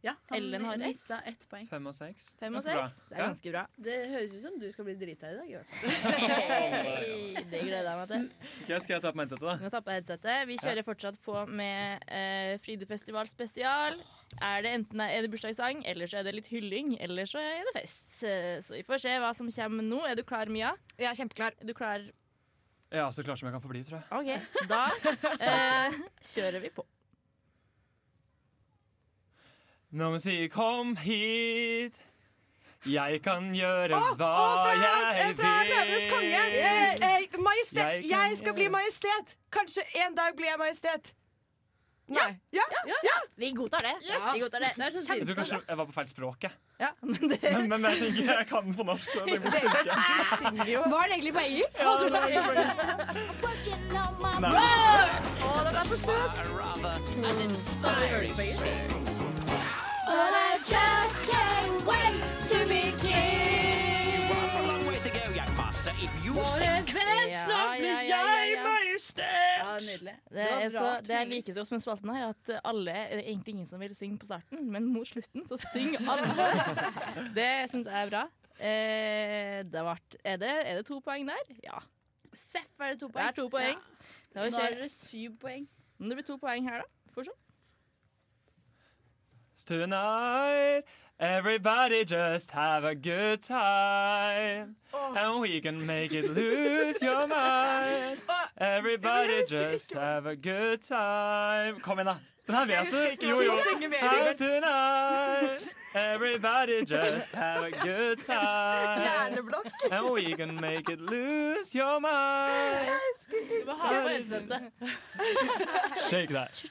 [0.00, 1.66] Ja, Ellen har mista ett poeng.
[1.68, 2.30] Fem og seks.
[2.40, 2.94] Fem og seks.
[3.10, 3.64] Det er ganske bra.
[3.84, 5.50] Det høres ut som du skal bli drita i dag.
[5.50, 6.30] i hvert fall.
[6.30, 8.24] Hey, det gleder jeg meg til.
[8.62, 9.56] Okay, skal jeg ta på meg headsetet, da?
[9.60, 10.38] Nå jeg headsetet.
[10.48, 14.00] Vi kjører fortsatt på med eh, Frydefestival spesial.
[14.40, 17.68] Er det enten er det bursdagssang, eller så er det litt hylling, eller så er
[17.68, 18.08] det fest.
[18.24, 20.00] Eh, Så vi får se hva som kommer nå.
[20.08, 20.72] Er du klar, Mia?
[20.96, 21.60] Jeg er kjempeklar.
[21.60, 22.08] Er du klar?
[22.90, 24.06] Ja, så klart som jeg kan få bli, tror jeg.
[24.10, 24.84] OK, da
[25.46, 26.86] eh, kjører vi på.
[29.90, 32.00] Når man sier 'kom hit'.
[32.86, 34.28] Jeg kan gjøre oh, hva
[34.64, 34.72] fra,
[35.12, 36.44] jeg fra Løvenes konge!
[36.48, 37.78] Eh, eh, majestet!
[37.78, 39.36] Jeg Jeg, skal skal bli majestet!
[39.52, 41.12] Kanskje en dag blir jeg majestet.
[42.10, 42.30] Nei.
[42.50, 42.62] Ja.
[43.36, 43.94] Vi godtar det.
[44.02, 44.22] Yes.
[44.34, 44.72] Vi godtar det.
[44.76, 46.52] Det er så Jeg tror kanskje jeg var på feil språk, jeg.
[46.80, 49.10] Ja, men det Men, men jeg tenker jeg kan den på norsk.
[49.14, 50.90] Så det blir funke.
[50.90, 51.78] Var det egentlig på engelsk?
[51.80, 52.80] Ja, det var på engelsk.
[54.40, 54.50] Nei.
[55.46, 56.34] Å, den er for søt!
[60.10, 62.14] But I just can't wait
[62.50, 63.50] to be king.
[67.30, 69.28] Ja, ja, ja, ja, ja.
[69.60, 70.14] Ja, nydelig.
[70.30, 73.54] Det er, så, det er like så med spalten her at alle Det er egentlig
[73.54, 76.48] ingen som vil synge på starten, men mot slutten så synger alle.
[77.38, 78.22] Det syns jeg er bra.
[78.60, 81.54] Eh, det ble, er, det, er det to poeng der?
[81.64, 81.78] Ja.
[82.36, 83.28] Seff er det to Det poeng.
[83.28, 83.78] er to poeng.
[84.34, 84.40] Ja.
[84.40, 85.64] Nå er det syv poeng.
[85.98, 87.14] Men det blir to poeng her, da.
[87.14, 87.36] Fortsatt.
[89.66, 90.88] Tonight,
[91.20, 94.76] everybody just have a good time.
[95.16, 98.18] And we can make it lose your mind.
[98.58, 101.80] Everybody just have a good time.
[101.80, 102.16] Kom igjen, da.
[102.46, 103.26] Den her vet du.
[103.26, 103.52] Jo, jo.
[104.00, 105.68] Have tonight.
[105.94, 109.50] Everybody just have a good time.
[109.92, 112.90] And we can make it lose your mind.
[113.30, 114.62] Du må ha på headsetet.
[116.10, 116.64] Shake that.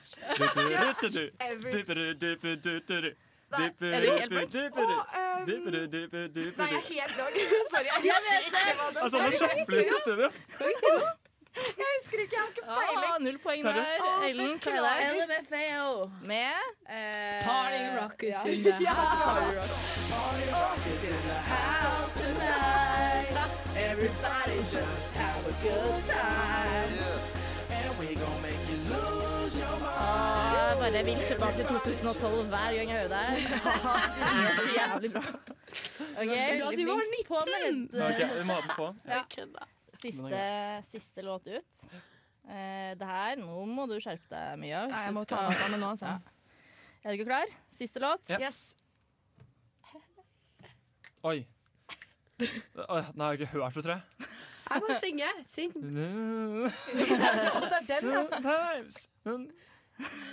[3.52, 4.30] Nei, jeg er helt
[7.16, 7.34] blank.
[7.72, 7.90] Sorry.
[7.90, 9.30] Jeg husker ikke hva det Altså, nå
[10.16, 10.32] det.
[11.60, 13.74] Jeg husker ikke, jeg har ikke Ah, null poeng der.
[14.28, 15.24] Ellen, hva er det?
[15.30, 16.12] LMFAO.
[16.22, 19.70] Med Eh, Party rockers in the house.
[20.12, 23.36] Party rockers in the house tonight.
[23.90, 26.94] Everybody just have a good time.
[27.78, 29.99] And we gonna make you lose your mind.
[30.90, 33.26] Bare vil tilbake til 2012 hver gang jeg hører deg.
[34.56, 35.22] Det er Jævlig bra.
[36.18, 37.28] Okay, Ja, du var 19!
[37.28, 37.78] På med head...
[38.08, 38.88] Ok, vi må ha den på.
[39.06, 39.20] Ja.
[40.02, 40.40] Siste,
[40.90, 41.86] siste låt ut.
[41.94, 44.82] Eh, det her, Nå må du skjerpe deg, mye.
[44.88, 46.16] hvis Nei, jeg må skal- ta meg sammen nå, altså.
[47.04, 47.54] Er du ikke klar?
[47.78, 48.26] Siste låt?
[48.34, 48.42] Ja.
[48.48, 48.60] Yes.
[51.22, 51.38] Oi.
[52.42, 54.02] Oi, jeg har ikke hørt det, tror jeg.
[54.74, 55.30] Jeg må synge.
[55.54, 55.72] Syng.
[56.00, 56.66] No.
[56.66, 58.14] det er den,
[59.30, 59.38] ja.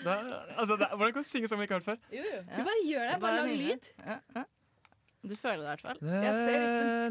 [0.05, 0.13] Da,
[0.57, 1.97] altså, det, hvordan kan du synge som vi ikke har hørt før?
[2.13, 2.43] Jo, jo.
[2.43, 3.21] Du bare gjør det.
[3.21, 3.91] Bare lag lyd.
[4.07, 4.43] Ja, ja.
[5.29, 5.99] Du føler det i hvert fall.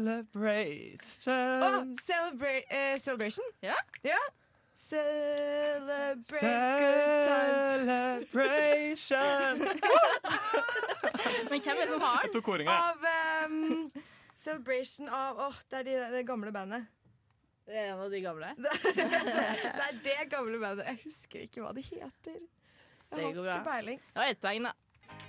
[0.00, 1.62] Celebration.
[1.66, 3.44] Oh, celebra uh, celebration?
[3.62, 3.74] Ja.
[4.04, 4.22] ja.
[4.76, 7.62] Celebrate good times.
[8.30, 9.58] Celebration.
[11.50, 12.68] Men hvem er det som har den?
[12.68, 13.90] Av ehm,
[14.36, 16.86] Celebration av Åh, det er de, det gamle bandet.
[17.68, 18.52] En av de gamle?
[18.58, 20.86] Det er det gamle bandet.
[20.86, 22.36] Jeg husker ikke hva de heter.
[22.36, 23.56] Jeg Det går bra.
[23.66, 23.98] peiling.
[24.12, 24.72] Det var ett poeng, da.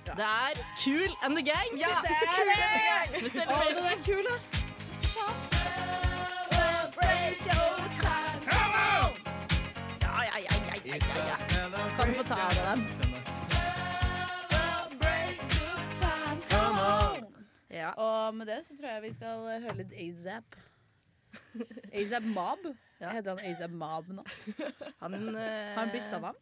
[0.08, 1.78] Det er Cool and the Gang.
[1.78, 3.08] Ja, det er Cool and the Gang.
[3.12, 4.48] Med Å, den er kul, ass!
[10.00, 11.36] Ja, ja, ja, ja, ja, ja, ja.
[11.96, 12.80] Kan du få ta av deg den?
[17.68, 17.90] Ja.
[17.96, 20.56] Og med det så tror jeg vi skal høre litt AZAP.
[21.92, 22.66] AZAP Mab?
[23.00, 23.12] Ja.
[23.14, 24.24] Heter han Azab Mab nå?
[25.02, 26.38] Han, eh, Har han bytta navn?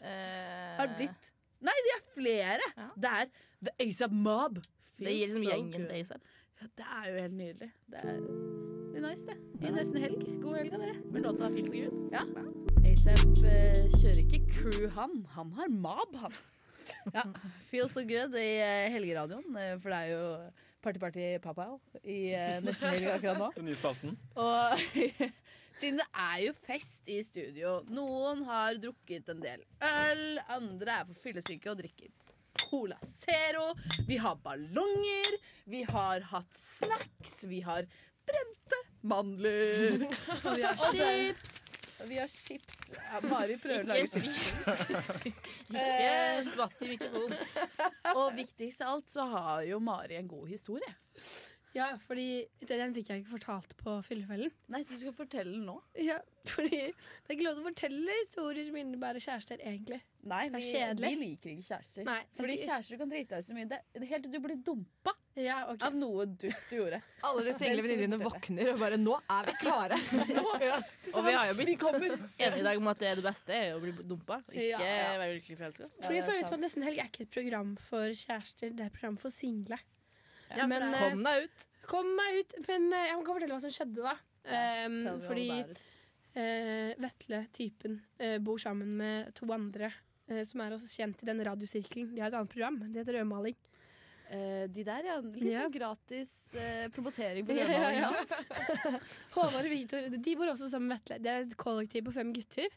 [0.00, 1.30] eh, Har det blitt?
[1.64, 2.70] Nei, de er flere!
[2.76, 2.88] Ja.
[3.00, 3.30] Det er
[3.64, 4.58] The Azab Mab.
[4.98, 6.26] Fy, Det gir liksom gjengen til ASAP.
[6.60, 7.70] Ja, det er jo helt nydelig.
[7.90, 8.18] Det er
[8.94, 9.36] det er nice, det.
[9.66, 10.20] I nesten helg.
[10.42, 10.92] God helg, av dere.
[11.10, 11.96] Med låta Feel So Good.
[12.14, 12.22] Ja.
[12.90, 15.16] ASAP eh, kjører ikke crew, han.
[15.34, 16.36] Han har Mab, han.
[17.14, 17.24] Ja.
[17.70, 20.24] Feel so good i eh, helgeradioen, eh, for det er jo
[20.84, 23.50] Party Party Papao i eh, nesten helg akkurat nå.
[23.58, 24.18] Den nye spalten.
[24.36, 24.84] Og
[25.78, 31.08] siden det er jo fest i studio Noen har drukket en del øl, andre er
[31.08, 32.12] for fyllesyke og drikker
[32.54, 33.72] Cola Zero.
[34.06, 37.88] Vi har ballonger, vi har hatt snacks, vi har
[38.24, 40.06] brente mandler.
[40.44, 41.63] Og vi har chips.
[42.04, 42.76] Og vi har chips.
[42.92, 45.24] Ja, Mari prøver å lage chips.
[45.24, 47.38] Ikke svatt i mikrofonen.
[48.20, 50.90] Og viktigst av alt så har jo Mari en god historie.
[51.74, 54.52] Ja, fordi den fikk jeg ikke fortalt på fyllefellen.
[54.70, 55.78] Nei, så du skal fortelle den nå.
[55.98, 59.98] Ja, fordi det er ikke lov til å fortelle historier som innebærer kjærester, egentlig.
[60.30, 60.68] Nei, vi,
[61.00, 62.06] vi liker ikke kjærester.
[62.06, 63.66] Nei, Fordi jeg- kjærester kan drite deg ut så mye.
[63.72, 65.88] Det helt til du blir dumpa Ja, okay.
[65.88, 67.00] av noe dust du gjorde.
[67.26, 69.98] Alle de single venninnene våkner og bare 'Nå er vi klare'.
[71.16, 73.74] Og vi har jo blitt enige i dag om at det er det beste er
[73.74, 74.38] å bli dumpa.
[74.52, 75.16] Ikke Ja, ja.
[75.18, 75.90] være lykkelig forelska.
[75.98, 78.86] For jeg er føler som at Nesten helg er ikke et program for kjærester, det
[78.86, 79.80] er et program for single.
[80.54, 81.66] Ja, men, for eh, Kom deg ut.
[81.90, 84.14] Kom meg ut, men eh, jeg kan fortelle hva som skjedde da.
[84.44, 85.48] Um, fordi
[86.36, 89.88] eh, Vetle, typen, uh, bor sammen med to andre
[90.30, 92.12] uh, som er også kjent i den radiosirkelen.
[92.14, 92.78] De har et annet program.
[92.86, 93.58] Det heter Rødmaling.
[94.30, 95.16] Eh, de der, ja.
[95.20, 95.64] Litt Ja.
[95.66, 98.12] sånn gratis uh, promotering på Ja, ja, ja.
[99.34, 101.18] Håvard og Victor de bor også sammen med Vetle.
[101.22, 102.72] Det er et kollektiv på fem gutter.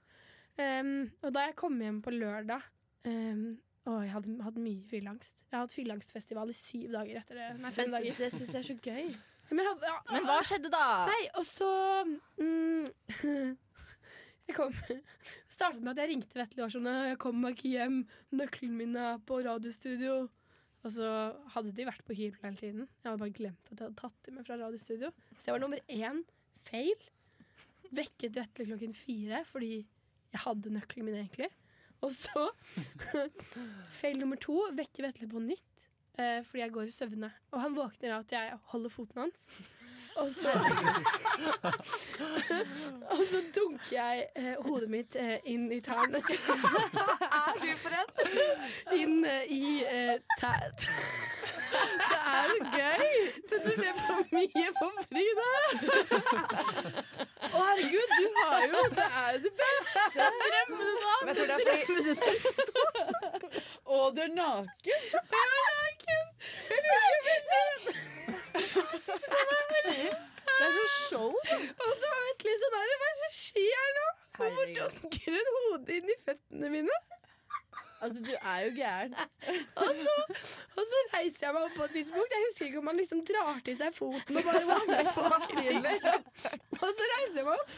[0.58, 2.64] Um, og da jeg kom hjem på lørdag
[3.06, 3.42] um,
[3.88, 5.36] Å, jeg hadde hatt mye fylleangst.
[5.48, 7.50] Jeg har hatt fylleangstfestival i syv dager etter det.
[7.62, 8.18] Nei, fem Men dager.
[8.20, 9.14] det syns jeg er så gøy.
[9.48, 10.86] Men, jeg, ja, Men hva skjedde da?
[11.08, 11.70] Nei, og så
[12.42, 12.88] mm,
[14.48, 14.98] Jeg kom Det
[15.56, 18.02] startet med at jeg ringte Vetle og var sånn Jeg kommer meg ikke hjem.
[18.36, 20.18] Nøklene mine er på radiostudio.
[20.88, 21.12] Og så
[21.52, 22.88] hadde de vært på hybel hele tiden.
[23.02, 25.12] Jeg hadde bare glemt at jeg hadde tatt dem med fra radiostudio.
[25.36, 26.22] Så det var nummer én
[26.64, 27.08] feil.
[27.98, 31.50] Vekket Vetle klokken fire fordi jeg hadde nøklene mine, egentlig.
[32.06, 32.46] Og så
[34.00, 35.88] feil nummer to vekker Vetle på nytt
[36.20, 37.32] eh, fordi jeg går i søvne.
[37.52, 39.48] Og han våkner av at jeg holder foten hans.
[40.18, 40.50] Og så
[43.14, 46.22] Og så dunker jeg eh, hodet mitt eh, inn i tærne.
[47.48, 48.08] Er du for en?
[48.98, 50.52] Inn eh, i eh, tæ...
[52.10, 53.06] Det er gøy!
[53.52, 55.52] Dette ble for mye for Frida.
[57.48, 60.04] Å, herregud, du har jo Det er jo det beste!
[61.26, 62.14] Men jeg tror det er fordi
[63.86, 64.88] Og du er naken.
[64.88, 64.96] Jeg
[65.44, 66.26] er naken!
[66.70, 67.24] Jeg lurer så
[67.56, 68.17] veldig.
[70.58, 71.30] Det er så show.
[71.30, 74.08] Og så var Vetle sånn her Hva er det som skjer nå?
[74.38, 76.98] Hvorfor dunker hun hodet inn i føttene mine?
[78.02, 79.16] Altså, du er jo gæren.
[79.84, 80.16] Og så,
[80.78, 82.36] og så reiser jeg meg opp på et tidspunkt.
[82.36, 84.62] Jeg husker ikke om man liksom drar til seg foten og bare
[85.88, 86.28] liksom.
[86.84, 87.72] Og så reiser jeg meg opp,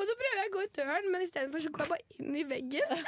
[0.00, 2.36] og så prøver jeg å gå ut døren, men istedenfor så går jeg bare inn
[2.40, 2.88] i veggen.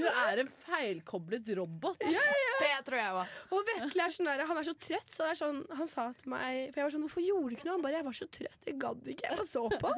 [0.00, 1.98] Du er en feilkoblet robot.
[2.00, 3.30] Det tror jeg var.
[3.54, 6.06] Og Vetle er sånn der, han er så trøtt, så det er sånn, han sa
[6.18, 7.76] til meg For jeg var sånn, hvorfor gjorde du ikke noe?
[7.76, 9.92] Han bare, jeg var så trøtt, jeg gadd ikke, jeg bare så på.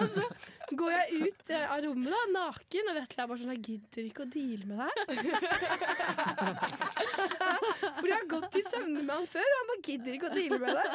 [0.00, 0.26] og så
[0.80, 4.02] går jeg ut eh, av rommet da, naken, og Vetle er bare sånn, jeg gidder
[4.08, 4.94] ikke å deale med deg.
[8.00, 10.34] For jeg har gått i søvne med han før, og han bare gidder ikke å
[10.34, 10.86] deale med det.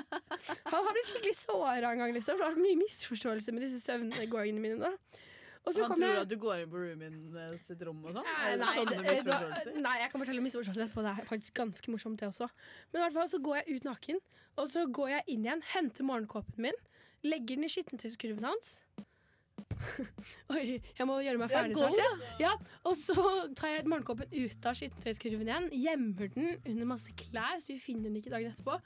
[0.71, 3.61] Han har blitt skikkelig såret en gang, liksom, for det har vært mye misforståelse med
[3.65, 4.91] disse søvngåingene mine da.
[5.65, 6.23] Og så Han tror jeg...
[6.27, 8.27] at du går inn på roomien eh, sitt rom og sånn?
[8.27, 8.69] Nei, da-
[9.81, 11.01] nei, jeg kan fortelle misforståelser etterpå.
[11.07, 12.47] Det er faktisk ganske morsomt, det også.
[12.91, 14.17] Men i hvert fall så går jeg ut naken,
[14.61, 16.77] og så går jeg inn igjen, henter morgenkåpen min,
[17.25, 18.67] legger den i skittentøyskurven hans.
[20.55, 21.99] Oi, jeg må gjøre meg ferdig snart.
[21.99, 22.09] Ja.
[22.47, 22.51] ja.
[22.87, 23.15] Og så
[23.57, 28.09] tar jeg morgenkåpen ut av skittentøyskurven igjen, gjemmer den under masse klær, så vi finner
[28.09, 28.77] den ikke dagen etterpå.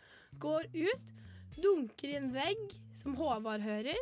[0.44, 1.12] Går ut,
[1.60, 4.00] dunker i en vegg som Håvard hører.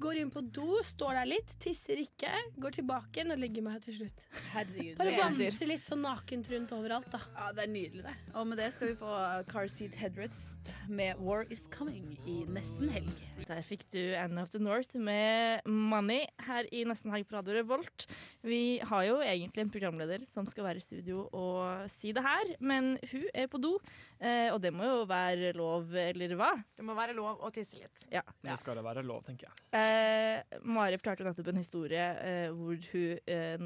[0.00, 2.30] Går inn på do, står der litt, tisser ikke,
[2.60, 4.24] går tilbake igjen og legger meg til slutt.
[4.52, 4.96] Herregud.
[4.98, 7.20] Bare det er- vandrer litt sånn nakent rundt overalt, da.
[7.36, 8.14] Ja, det er nydelig, det.
[8.34, 12.90] Og med det skal vi få Car Seat Headrest med War Is Coming i nesten
[12.90, 13.12] helg.
[13.46, 17.54] Der fikk du End of the North med Money her i Nesten helg på Radio
[17.62, 18.06] Revolt.
[18.42, 22.54] Vi har jo egentlig en programleder som skal være i studio og si det her,
[22.60, 23.78] men hun er på do,
[24.20, 26.52] eh, og det må jo være lov, eller hva?
[26.76, 28.04] Det må være lov å tisse litt.
[28.10, 28.22] Ja.
[28.42, 29.52] Det skal det være lov, tenker jeg.
[29.84, 33.64] Eh, Mari fortalte nettopp en historie eh, hvor hun eh,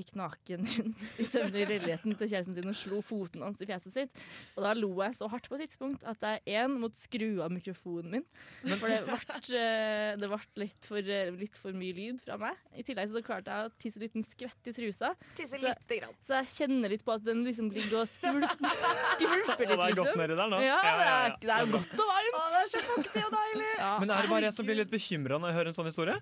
[0.00, 0.64] gikk naken
[1.20, 4.22] i søvne i leiligheten til kjæresten sin og slo foten hans i fjeset sitt.
[4.56, 7.52] Og da lo jeg så hardt på et tidspunkt at jeg én måtte skru av
[7.54, 8.26] mikrofonen min.
[8.80, 9.18] For det ble,
[9.58, 12.58] eh, det ble litt, for, litt for mye lyd fra meg.
[12.78, 15.12] I tillegg så klarte jeg å tisse en liten skvett i trusa.
[15.38, 16.16] Tisse Så- lite grann.
[16.26, 18.76] Så jeg kjenner litt på at den liksom ligger og skvulper,
[19.18, 19.86] skvulper Og det litt.
[19.86, 20.62] er godt nedi der nå.
[20.64, 20.78] Ja.
[20.82, 22.38] det er, det er godt og varmt.
[22.38, 23.70] Å, det er så fuktig og deilig!
[23.82, 23.92] Ja.
[24.02, 26.16] Men er det bare jeg som blir litt bekymra når jeg hører en sånn historie?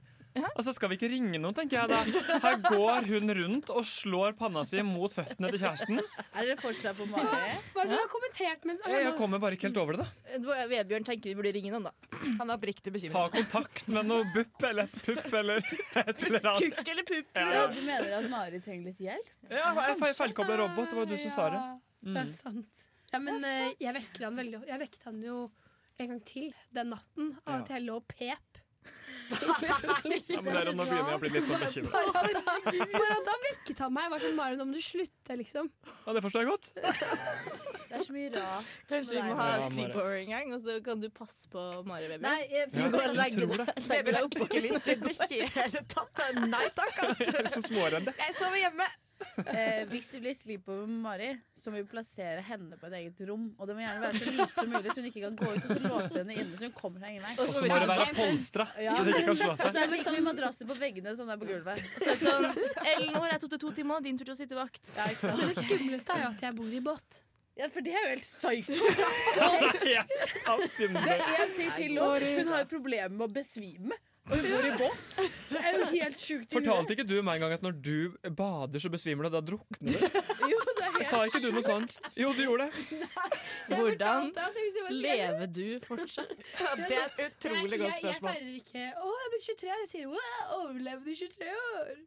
[0.54, 2.00] Altså, Skal vi ikke ringe noen, tenker jeg da.
[2.44, 5.98] Her går hun rundt og slår panna si mot føttene til kjæresten.
[6.30, 7.48] Er dere fortsatt på Mari?
[7.74, 10.06] Hva er det du har kommentert med Jeg, jeg kommer bare ikke helt over det.
[10.06, 11.94] da Det Vebjørn tenker vi burde ringe noen, da.
[12.38, 13.16] Han er oppriktig bekymret.
[13.16, 15.64] Ta kontakt med noe bupp eller et pupp eller
[16.04, 16.78] et eller annet.
[16.78, 17.34] Kukk eller pupp.
[17.42, 19.34] Ja, Ja, du mener at Mari trenger litt hjelp?
[19.50, 20.90] ja jeg feil- feilkobla robot.
[20.94, 21.64] Det var du som sa det.
[22.06, 22.14] Mm.
[22.14, 22.86] det er sant.
[23.10, 25.40] Ja, men eh, jeg vekket han veldig Jeg vekket han jo
[26.00, 28.59] en gang til den natten av og at jeg lå og pep.
[29.30, 31.90] Ja, men nå begynner jeg å bli litt sånn bekymra.
[31.94, 34.06] Bare at bare da vekket han meg.
[34.08, 35.68] Jeg var sånn, Maren, nå må du slutte, liksom.
[36.06, 36.70] Ja, det forstår jeg godt.
[36.74, 38.72] Det er så mye rart.
[38.90, 42.24] Kanskje vi må ha Ja, sleepover en gang, og så kan du passe på Mari-babyen?
[42.26, 43.68] Nei, jeg, Du går og legger deg- det.
[43.76, 46.24] legger Baby har ikke lyst til det i hele tatt.
[46.50, 47.22] Nei takk, ass.
[47.22, 48.10] Jeg er så småredd.
[48.18, 48.90] Jeg sover hjemme.
[49.46, 53.22] Eh, hvis du blir sleepover med Mari, så må vi plassere henne på et eget
[53.28, 53.46] rom.
[53.58, 55.62] Og det må gjerne være så lite som mulig, så hun ikke kan gå ut.
[55.62, 57.32] Og så låse henne inne, så hun kommer seg ingen vei.
[57.36, 58.96] Og så må det være polstra, Ja.
[58.96, 59.64] så det ikke kan slå seg.
[59.66, 61.86] Og så er det liksom vi madrasser på veggene som det er på gulvet.
[61.96, 62.50] Så er det sånn,
[63.16, 64.94] har jeg tatt det to timer, din tur til å sitte vakt.
[64.96, 65.40] Ja, ikke sant?
[65.40, 67.22] Men det skumleste er jo at jeg bor i båt.
[67.60, 68.72] Ja, for det er jo helt psyko.
[69.90, 72.24] Det er én ting til òg.
[72.38, 73.98] Hun har jo problemer med å besvime.
[74.28, 74.98] Og hun bor i båt.
[75.50, 76.52] Det er jo helt sjukt.
[76.52, 77.96] Fortalte ikke du meg en gang at når du
[78.36, 80.20] bader, så besvimer du, og da drukner du?
[80.50, 81.96] Jo, det er helt Sa ikke du noe sånt?
[82.18, 82.72] Jo, du gjorde det.
[83.70, 84.30] Hvordan
[84.90, 86.30] lever du fortsatt?
[86.60, 88.30] Ja, det er et utrolig godt jeg, jeg spørsmål.
[88.34, 89.80] feirer ikke 'Å, jeg ble 23 år'.
[89.80, 91.50] Jeg sier 'Wow, overlevde 23
[91.80, 91.98] år'.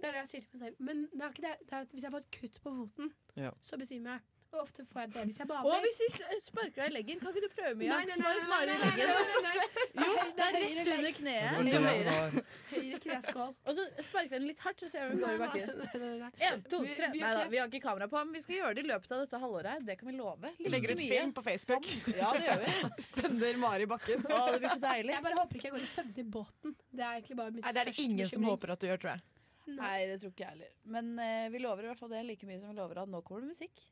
[0.00, 0.76] Det er det jeg sier til meg selv.
[0.80, 1.54] Men det er ikke det.
[1.66, 3.50] det er at hvis jeg får et kutt på foten, Ja.
[3.62, 4.20] så besvimer jeg.
[4.50, 5.66] Og ofte får jeg det hvis jeg bader.
[5.70, 6.06] Og hvis vi
[6.42, 7.90] sparker deg i leggen, kan ikke du prøve mye?
[7.90, 9.52] Nei, nei, nei, nei, nei, nei, nei, nei.
[10.00, 11.60] Jo, det er rett under kneet.
[11.60, 12.42] Høyere.
[12.72, 13.52] Høyre kneskål.
[13.70, 16.26] Og så sparker vi den litt hardt, så ser vi om den går i bakken.
[16.50, 17.12] En, to, Vi- tre.
[17.14, 19.22] Nei da, vi har ikke kamera på, men vi skal gjøre det i løpet av
[19.24, 19.70] dette halvåret.
[19.76, 19.86] her.
[19.92, 20.52] Det kan vi love.
[20.58, 21.86] Like legger ut film på Facebook.
[21.86, 22.90] som- Ja, det gjør vi.
[23.10, 24.26] Spenner Mari i bakken.
[24.26, 25.14] Å, det blir så deilig.
[25.14, 26.74] Jeg bare håper ikke jeg går i søvn i båten.
[26.90, 28.98] Det er egentlig bare mitt Nei, det er det ingen som håper at du gjør,
[29.06, 29.22] tror jeg.
[29.70, 30.70] Nei, det tror ikke jeg heller.
[30.90, 33.20] Men uh, vi lover i hvert fall det like mye som vi lover at nå
[33.22, 33.82] kommer det musikk.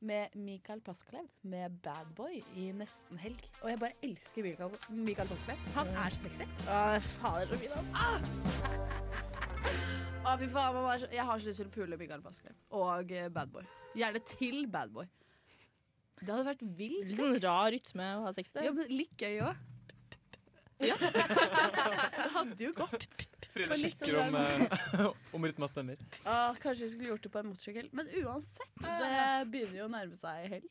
[0.00, 3.42] Med Mikael Paskalev med Bad Boy i nesten helg.
[3.60, 5.66] Og jeg bare elsker Mikael, Mikael Paskalev.
[5.74, 6.46] Han er så sexy.
[6.64, 6.78] Å,
[7.18, 8.24] fader, så fin han.
[10.24, 10.78] Å, fy faen,
[11.12, 13.68] jeg har så lyst til å pule Mikael Paskalev og eh, Bad Boy.
[13.98, 15.10] Gjerne til Bad Boy.
[16.20, 17.44] Det hadde vært vill Litt sånn sex.
[17.44, 19.60] rar rytme å ha sex Ja, men litt gøy òg.
[20.80, 20.96] Ja.
[22.16, 23.16] det hadde jo gått.
[23.52, 26.00] Frida sjekker sånn om, eh, om rytma stemmer.
[26.24, 27.90] Ah, kanskje vi skulle gjort det på en motorsykkel.
[27.96, 30.70] Men uansett, det begynner jo å nærme seg helg.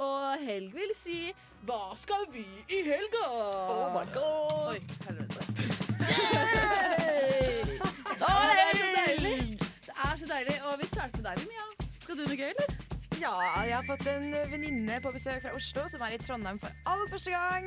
[0.00, 1.16] Og helg vil si
[1.66, 3.24] Hva skal vi i helga?
[3.30, 4.74] Oh my god!
[4.74, 5.40] Oi, helvete.
[6.10, 7.80] Yay!
[7.80, 9.58] Å, det er så deilig!
[9.60, 10.56] Det er så deilig.
[10.70, 11.90] Og vi starter med deg, Mia.
[12.00, 12.89] Skal du noe gøy, eller?
[13.20, 13.34] Ja,
[13.66, 17.08] jeg har fått en venninne på besøk fra Oslo som er i Trondheim for aller
[17.10, 17.66] første gang.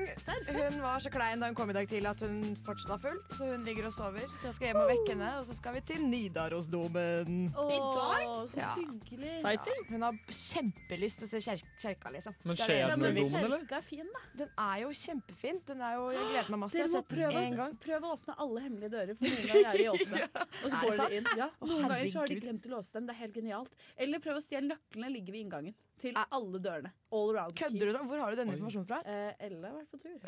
[0.50, 3.20] Hun var så klein da hun kom i dag til at hun fortsatt var full,
[3.38, 4.26] så hun ligger og sover.
[4.40, 7.36] Så jeg skal hjem og vekke henne, og så skal vi til Nidarosdomen.
[7.54, 8.26] I dag?
[8.50, 8.72] Så Ja.
[8.80, 9.36] hyggelig.
[9.44, 9.86] Sightseeing?
[9.92, 12.34] Hun har kjempelyst til å se kjer kjerka, liksom.
[12.44, 13.24] Men Det er det vil.
[13.30, 13.60] domen, eller?
[13.60, 14.22] Kjerka er fin, da.
[14.42, 15.62] Den er jo kjempefin.
[15.68, 16.74] Den er jo, jeg gleder meg masse.
[16.74, 17.78] Dere Jeg må har sett prøve, den en gang.
[17.78, 20.18] prøve å åpne alle hemmelige dører, for noen ganger er de åpne.
[20.64, 21.10] Og så Er det går sant?
[21.10, 21.28] dere inn.
[21.38, 22.42] Ja, noen ganger så har de herregud.
[22.42, 23.06] glemt å låse dem.
[23.06, 23.72] Det er helt genialt.
[23.98, 26.90] Eller prøv å stjele nøklene ligger ved inngangen til alle dørene.
[27.14, 27.54] All around.
[27.60, 28.02] Kødder du da?
[28.10, 28.56] Hvor har du denne Oi.
[28.58, 28.98] informasjonen fra?
[29.06, 30.18] Eh, Elle har vært på tur.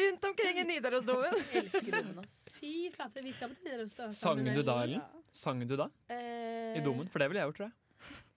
[0.00, 1.34] Rundt omkring i Nidarosdomen.
[1.60, 2.36] Elsker domen, ass.
[2.60, 4.14] Fy flate, vi skal på Nidarosdomen.
[4.16, 5.02] Sang du da, Ellen?
[5.32, 5.86] Sang du da?
[6.08, 7.08] Eh, I domen?
[7.12, 7.76] For det ville jeg gjort, tror jeg.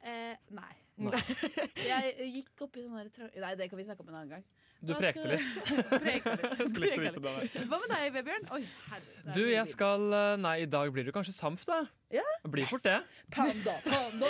[0.10, 0.74] Eh, nei.
[1.00, 1.20] Nei.
[1.90, 2.04] Jeg
[2.34, 4.44] gikk opp i sånne der Nei, det kan vi snakke om en annen gang.
[4.80, 5.56] Du prekte litt.
[6.04, 6.60] Preka litt.
[6.80, 7.00] Der.
[7.04, 7.56] litt.
[7.68, 8.46] Hva med deg, Vebjørn?
[8.56, 9.34] Oi, herre.
[9.36, 11.82] Du, jeg skal eh, Nei, i dag blir du kanskje Samf, da.
[12.16, 12.24] Ja.
[12.48, 12.96] Blir fort det.
[13.36, 14.30] Panda, panda.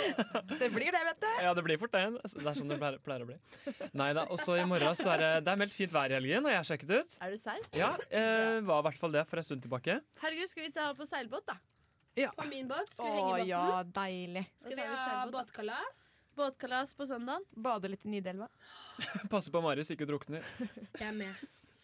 [0.58, 1.28] Det blir det, vet du.
[1.46, 2.02] Ja, det blir fort det.
[2.18, 3.38] Det er sånn det pleier, pleier å bli.
[3.96, 4.26] Nei da.
[4.26, 6.52] Og så i morgen så er det, det er meldt fint vær i helgen, og
[6.52, 7.16] jeg har sjekket ut.
[7.22, 7.64] Er du serr?
[7.78, 10.00] Ja, eh, var i hvert fall det for en stund tilbake.
[10.20, 11.60] Herregud, skal vi ta på seilbåt, da?
[12.36, 12.90] På min båt.
[12.92, 13.50] Skal vi Å henge i båten?
[13.54, 14.46] ja, deilig.
[14.60, 16.09] Skal vi ha båtkalas?
[16.36, 17.40] Båtkalas på søndag?
[17.56, 18.48] Bade litt i Nidelva.
[19.32, 20.44] Passe på Marius ikke drukner.
[20.98, 21.34] Jeg er med.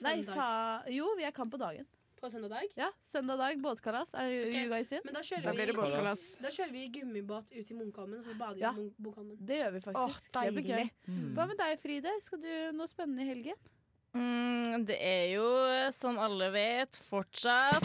[0.06, 0.46] Nei, fa...
[0.90, 1.86] Jo, vi er kamp på dagen.
[2.16, 2.70] På søndag dag?
[2.78, 4.14] Ja, Søndag dag, båtkalas.
[4.16, 4.62] Er det okay.
[4.64, 5.02] you guys in?
[5.04, 6.22] Men da kjører, Da blir det vi, båtkalas.
[6.40, 8.70] da kjører vi gummibåt ut i Munkholmen, og så bader vi Ja.
[8.72, 9.36] i Munk- Munkholmen.
[9.50, 10.30] Det gjør vi faktisk.
[10.32, 10.76] Åh, det blir gøy.
[10.78, 11.34] deilig.
[11.36, 12.14] Hva med deg, Fride?
[12.24, 13.60] Skal du noe spennende i helgen?
[14.16, 15.44] Mm, det er jo,
[15.92, 17.84] som alle vet, fortsatt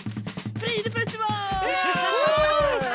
[0.61, 1.67] Fridefestival!
[2.81, 2.90] Det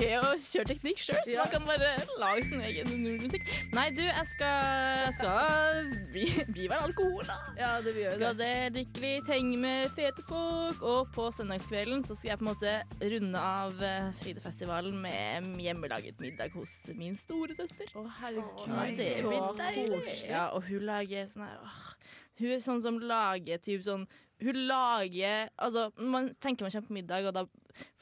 [0.00, 1.90] gøy å kjøre teknikk sjøl, så man kan bare
[2.20, 3.46] lage sin egen musikk.
[3.76, 4.70] Nei, du, jeg skal,
[5.04, 7.38] jeg skal bli, bli vel alkohol, da.
[7.58, 12.16] Ja, det vil Skal det drikke litt, henge med fete folk, og på søndagskvelden så
[12.18, 12.74] skal jeg på en måte
[13.14, 17.90] runde av eh, Fridefestivalen med hjemmelaget middag hos min store søster.
[17.96, 18.66] Å, herregud.
[18.72, 20.30] Nei, det så blir koselig.
[20.30, 21.84] Ja, og hun lager sånn her åh,
[22.40, 24.06] Hun er sånn som lager typ sånn
[24.40, 27.44] Hun lager Altså, man tenker man kommer på middag, og da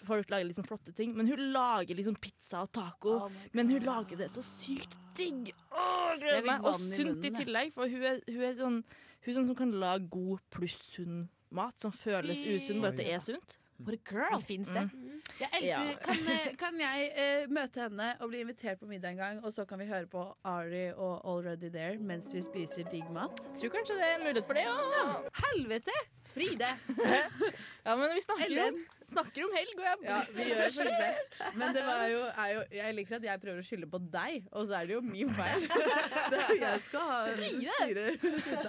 [0.07, 3.17] folk lager liksom flotte ting, men hun lager liksom pizza og taco.
[3.27, 5.51] Oh men hun lager det så sykt digg!
[5.75, 6.65] Åh, gleder meg.
[6.65, 8.79] Og sunt i tillegg, for hun er, hun er, sånn,
[9.25, 13.03] hun er sånn som kan lage god pluss sunn mat, som føles usunn, bare at
[13.03, 13.59] det er sunt.
[13.79, 14.41] What a girl!
[14.43, 14.91] Fins det?
[15.39, 15.97] Jeg elsker, Ja.
[16.03, 19.53] kan, eh, kan jeg uh, møte henne og bli invitert på middag en gang, og
[19.55, 23.39] så kan vi høre på Ari og Already There mens vi spiser digg mat?
[23.61, 25.21] Tror kanskje det er en mulighet for det, ja.
[25.45, 25.95] Helvete!
[26.29, 26.73] Fride!
[27.89, 28.81] Ja, men vi snakker, jo, Ellen.
[29.09, 31.53] snakker om helg, og jeg Ja, vi gjør det.
[31.57, 34.51] Men det var jo, er jo Jeg liker at jeg prøver å skylde på deg,
[34.53, 35.65] og så er det jo min feil.
[36.35, 38.05] Det er, jeg skal ha styre.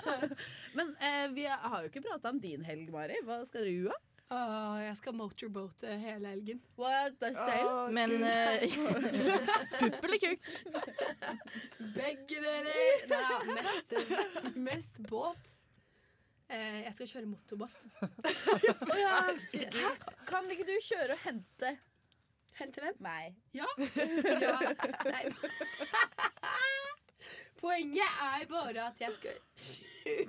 [0.77, 3.19] Men eh, vi har jo ikke prata om din helg, Mari.
[3.27, 3.97] Hva skal du ha?
[4.29, 6.59] Åh, jeg skal motorboate hele helgen.
[6.77, 7.89] What the cell?
[7.93, 8.61] Men eh,
[9.79, 10.49] Pupp eller kukk?
[11.95, 13.07] Begge deler!
[13.13, 13.95] Nei, mest,
[14.53, 15.55] mest båt.
[16.49, 17.81] Eh, jeg skal kjøre motorbåt.
[18.05, 19.17] Å ja.
[19.73, 19.91] Hæ?
[20.29, 21.75] Kan ikke du kjøre og hente
[22.59, 22.97] Hente hvem?
[22.99, 23.37] meg?
[23.55, 23.67] Ja.
[24.43, 24.57] ja.
[25.07, 25.29] Nei.
[27.61, 29.37] Poenget er bare at jeg skal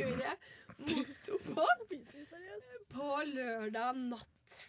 [0.01, 0.35] kjøre
[0.81, 1.97] motorbåt
[2.91, 4.61] på lørdag natt.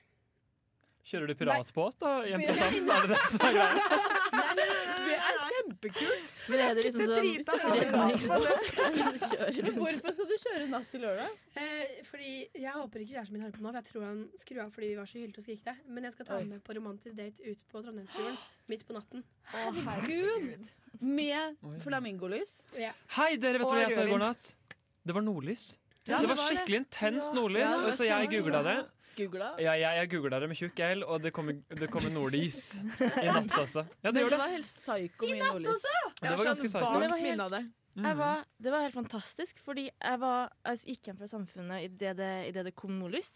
[1.11, 2.75] Kjører du piratbåt da, Interessant.
[2.87, 3.73] Er det det som er greia?
[5.07, 6.29] Det er kjempekult!
[6.47, 8.45] Men er det liksom sånn redningsbåt?
[9.75, 11.33] Hvorfor skal du kjøre natt til lørdag?
[11.59, 12.31] Eh, fordi
[12.61, 14.91] Jeg håper ikke kjæresten min hører på nå, for jeg tror han skrur av fordi
[14.93, 15.75] vi var så hylte og skrikte.
[15.89, 18.39] Men jeg skal ta ham med på romantisk date ut på Trondheimsfjorden
[18.71, 19.25] midt på natten.
[19.51, 20.71] Herregud!
[21.01, 22.61] Med flamingolys.
[22.77, 22.93] Ja.
[23.17, 24.51] Hei, dere, vet hva jeg så i går natt?
[25.05, 25.77] Det var nordlys.
[26.07, 26.45] Ja, det det var det.
[26.47, 27.35] skikkelig intenst Ja.
[27.37, 28.77] nordlys, Ja, og så jeg googla det.
[29.17, 29.47] Googla.
[29.59, 33.27] Ja, jeg, jeg googla det med tjukk L, og det kommer, det kommer nordlys i
[33.35, 33.83] natt også.
[34.03, 34.39] Ja, det Men det det.
[34.39, 35.83] var helt psyko mye nordlys.
[35.85, 36.91] Og det var ganske sånn psyko.
[36.93, 37.61] Men det var helt- av det.
[37.91, 42.13] Jeg var, det var helt fantastisk, fordi jeg, var, jeg gikk hjem fra Samfunnet idet
[42.21, 43.33] det, i det, det kom nordlys.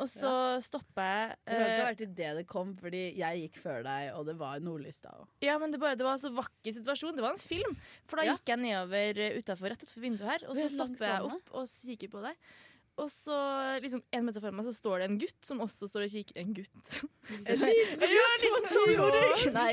[0.00, 0.30] Og så
[0.64, 3.84] stoppa jeg Det kan ikke ha eh, vært idet det kom, fordi jeg gikk før
[3.84, 5.28] deg, og det var nordlys da òg.
[5.44, 7.12] Ja, men det, bare, det var en så vakker situasjon.
[7.18, 7.76] Det var en film.
[8.08, 8.38] For da Ja.
[8.38, 11.68] gikk jeg nedover utafor rett utenfor vinduet her, og så er stopper jeg opp og
[11.68, 12.50] kikker på deg.
[12.98, 13.36] Og så
[13.80, 16.40] liksom en meter foran meg så står det en gutt som også står og kikker.
[16.42, 16.96] En gutt.
[17.44, 19.52] En liten tiåring!
[19.54, 19.70] Nei,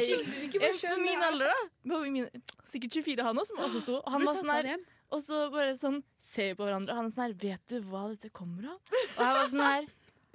[0.62, 2.30] en på min alder, da.
[2.68, 3.98] Sikkert 24 han òg, som også sto.
[4.04, 4.70] Og han var sånn her
[5.08, 7.78] Og så bare sånn ser vi på hverandre, og han er sånn her Vet du
[7.90, 8.80] hva dette kommer av?
[8.92, 9.88] Og jeg var sånn her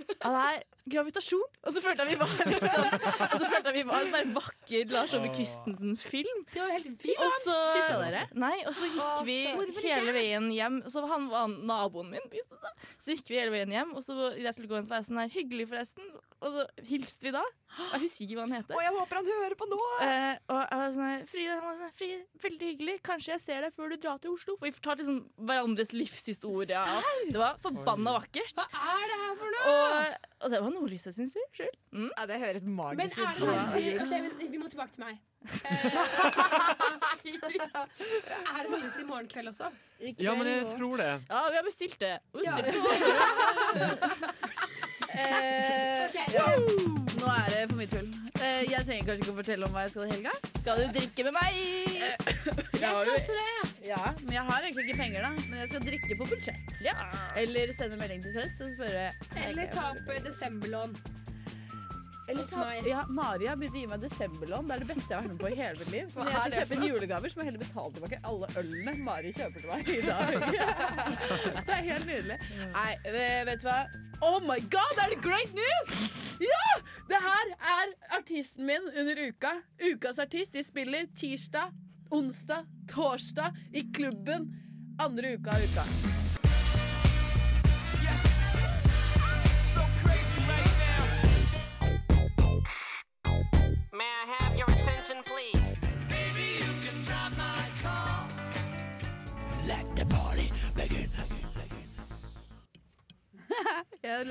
[0.03, 1.45] Ja, det er gravitasjon.
[1.63, 2.87] Og så følte jeg vi var liksom
[3.29, 6.43] Og så følte jeg vi var en sånn vakker Lars Ove Christensen-film.
[6.53, 7.07] Det var helt.
[7.13, 8.25] Og Kyssa dere?
[8.43, 9.39] Nei, og så gikk vi
[9.87, 10.83] hele veien hjem.
[10.91, 12.29] Så han var naboen min.
[12.33, 12.91] viste seg.
[12.99, 15.69] Så gikk vi hele veien hjem, og så jeg skulle gå en sånn her Hyggelig,
[15.71, 16.13] forresten.
[16.43, 17.43] Og så hilste vi da.
[17.79, 18.77] Jeg husker ikke hva han heter.
[18.77, 19.79] Og jeg håper han hører på nå!
[20.05, 22.97] Eh, og jeg var sånn her, Fride, han var sånn her, Fride, veldig hyggelig.
[23.07, 24.57] Kanskje jeg ser deg før du drar til Oslo?
[24.59, 26.83] For vi fortalte liksom hverandres livshistorie.
[27.31, 28.59] Det var forbanna vakkert.
[28.59, 29.73] Hva er det her for noe?
[29.73, 31.47] Og, og det var nordlyset sin tur.
[31.57, 31.77] skyld.
[31.93, 32.11] Mm.
[32.19, 33.27] Ja, det høres Men magisk er ut.
[33.39, 35.15] det noe du sier Ok, men vi må tilbake til meg.
[35.43, 35.47] Eh,
[38.55, 39.67] er det nordlys i morgen kveld også?
[40.19, 41.11] Ja, men jeg tror det.
[41.31, 42.19] Ja, vi har bestilt det.
[42.33, 42.63] Bestilt Ja.
[42.63, 42.73] det.
[45.13, 46.17] Eh, Ok.
[46.33, 46.47] ja.
[47.21, 48.09] Nå er det for mye tull.
[48.43, 50.33] Eh, jeg trenger kanskje ikke å fortelle om hva jeg skal i helga.
[50.63, 51.59] Skal du drikke med meg?
[52.83, 53.69] Jeg Jeg har skal jo- også det.
[53.87, 55.31] Ja, men jeg har egentlig ikke penger, da.
[55.51, 56.73] Men jeg skal drikke på budsjett.
[56.83, 56.95] Ja.
[57.39, 59.05] Eller sende melding til Søs og spørre
[59.47, 60.97] Eller ta opp eh, desemberlån.
[62.29, 62.87] Eller Hos meg.
[62.87, 64.69] ja, Mari har begynt å gi meg desemberlån.
[64.69, 66.13] Det er det beste jeg har vært med på i hele mitt liv.
[66.13, 68.95] Så når jeg skal kjøpe inn julegaver, så må jeg heller betale tilbake alle ølene
[69.09, 70.33] Mari kjøper til meg i dag.
[71.67, 72.39] det er helt nydelig.
[72.77, 72.89] Nei,
[73.51, 73.79] vet du hva?
[74.23, 75.95] Oh my god, er det great news?
[76.43, 76.67] Ja!
[77.11, 79.57] Det her er artisten min under uka.
[79.83, 80.55] Ukas artist.
[80.55, 81.75] De spiller tirsdag,
[82.15, 84.53] onsdag, torsdag i klubben
[85.03, 86.22] andre uka av uka.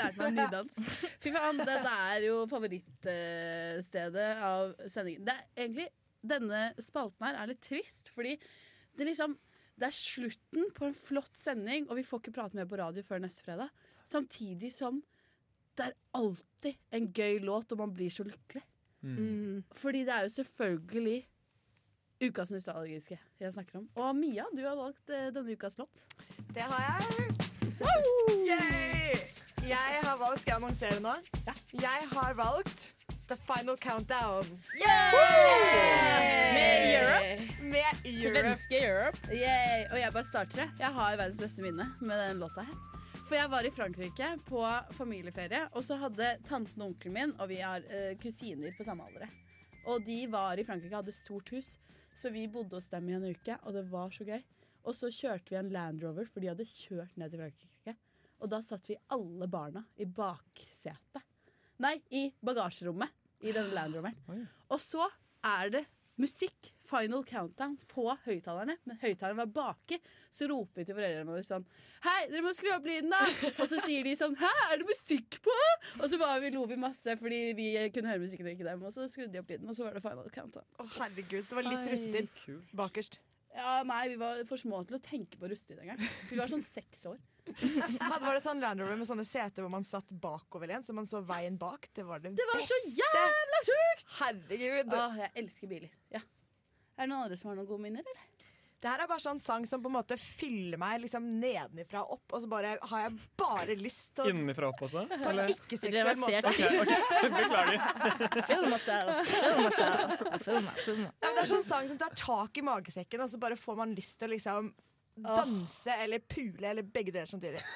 [0.02, 0.80] Lært meg nydans.
[1.24, 5.26] Fy faen, dette er jo favorittstedet av sendingen.
[5.28, 5.90] Det er egentlig,
[6.22, 9.32] Denne spalten her er litt trist, fordi det, liksom,
[9.82, 13.02] det er slutten på en flott sending, og vi får ikke prate mer på radio
[13.08, 13.72] før neste fredag.
[14.06, 15.00] Samtidig som
[15.80, 18.62] det er alltid en gøy låt, og man blir så lykkelig.
[19.02, 19.64] Mm.
[19.82, 21.18] Fordi det er jo selvfølgelig
[22.22, 23.90] ukas nostalgiske jeg snakker om.
[23.96, 26.06] Og Mia, du har valgt eh, denne ukas låt.
[26.54, 27.51] Det har jeg.
[29.72, 31.14] Jeg har valgt Skal jeg annonsere nå?
[31.82, 32.92] Jeg har valgt
[33.32, 34.48] The Final Countdown.
[36.56, 37.46] Med Europe.
[37.64, 38.40] Med Europe.
[38.40, 39.18] Svenske Europe.
[39.32, 39.86] Yay.
[39.92, 40.58] Og jeg bare starter.
[40.66, 40.70] jeg.
[40.80, 42.76] Jeg har verdens beste minne med den låta her.
[43.32, 44.66] For jeg var i Frankrike på
[44.98, 49.08] familieferie, og så hadde tanten og onkelen min, og vi har uh, kusiner på samme
[49.08, 49.32] alder,
[49.88, 51.78] og de var i Frankrike, hadde stort hus,
[52.12, 54.44] så vi bodde hos dem i en uke, og det var så gøy.
[54.84, 57.71] Og så kjørte vi en Land Rover, for de hadde kjørt ned til Frankrike.
[58.42, 61.26] Og da satt vi alle barna i baksetet.
[61.82, 63.14] Nei, i bagasjerommet
[63.46, 64.46] i denne landrommeren.
[64.70, 65.08] Og så
[65.46, 65.86] er det
[66.22, 68.76] musikk, final countdown, på høyttalerne.
[68.86, 69.98] Men høyttaleren var baki,
[70.34, 71.66] så roper vi til foreldrene våre sånn
[72.06, 73.22] Hei, dere må skru opp lyden, da!
[73.62, 75.56] Og så sier de sånn Hæ, er det musikk på?
[76.00, 78.86] Og så var vi, lo vi masse fordi vi kunne høre musikken og ikke dem.
[78.86, 80.70] Og så skrudde de opp lyden, og så var det final countdown.
[80.78, 83.22] Å, herregud, så det var litt russetid bakerst.
[83.52, 86.00] Ja, nei, vi var for små til å tenke på russetid engang.
[86.30, 87.18] Vi var sånn seks år.
[88.02, 91.10] Hadde var det sånn Land Rover med sånne seter hvor man satt bakoverlent, så man
[91.10, 91.90] så veien bak.
[91.96, 94.06] Det var det, Det var så jævla sjukt!
[94.20, 94.94] Herregud.
[94.98, 95.96] Åh, jeg elsker biler.
[96.14, 96.22] Ja.
[96.98, 98.28] Er det noen andre som har noen gode minner, eller?
[98.82, 102.16] Det her er bare sånn sang som på en måte fyller meg liksom nedenifra og
[102.16, 105.04] opp, og så bare har jeg bare lyst til å Innenfra opp også?
[105.12, 106.40] På en ikke-seksuell måte.
[106.50, 108.48] Okay, Ok, ok, Beklager.
[108.50, 111.04] Film myself, film myself, film film.
[111.06, 113.78] Ja, men det er sånn sang som tar tak i magesekken, og så bare får
[113.84, 114.74] man lyst til å liksom
[115.26, 117.60] danse eller pule eller begge deler samtidig.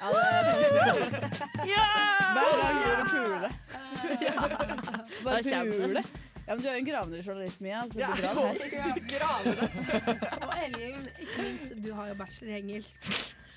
[2.36, 3.48] Hver gang gjør du pule.
[5.24, 6.02] Bare Det pule.
[6.46, 7.80] Ja, men du er jo en gravende journalist, Mia.
[7.90, 9.00] Så Ja, det bra det her.
[9.18, 9.62] Gravene.
[10.46, 13.08] Og Ellen, ikke minst, du har jo bachelor i engelsk.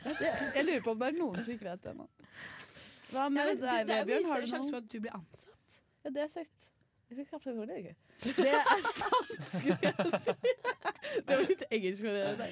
[0.06, 0.16] Jeg,
[0.56, 2.08] jeg lurer på om det er noen som ikke vet det ennå.
[3.12, 4.08] Hva Ja, med men du, deg, det er jo Vebjørn?
[4.08, 5.78] mye Har større du sjanse for at du blir ansatt.
[6.06, 6.70] Ja, det er sagt.
[7.10, 7.94] Jeg fikk kaffe for det, ikke?
[8.38, 10.34] Det er sant, skulle jeg si.
[11.26, 12.04] Det var litt engelsk.
[12.06, 12.52] for det der.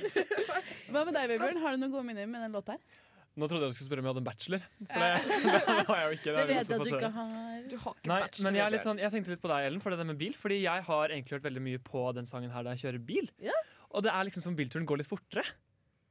[0.96, 1.60] Hva med deg, Vebjørn?
[1.62, 3.04] Har du noen gode minner med den låta her?
[3.38, 4.64] Nå trodde jeg du skulle spørre om jeg hadde en bachelor.
[4.82, 5.10] For det,
[5.78, 6.26] det har jeg jo ikke.
[6.26, 7.36] Det det vet jeg at du ikke har.
[7.70, 8.48] Du har ikke Nei, bachelor.
[8.48, 10.18] men jeg, er litt sånn, jeg tenkte litt på deg, Ellen, for det der med
[10.24, 10.34] bil.
[10.42, 13.30] Fordi jeg har egentlig hørt veldig mye på den sangen her da jeg kjører bil.
[13.46, 13.54] Ja.
[13.94, 15.46] Og det er liksom som bilturen går litt fortere.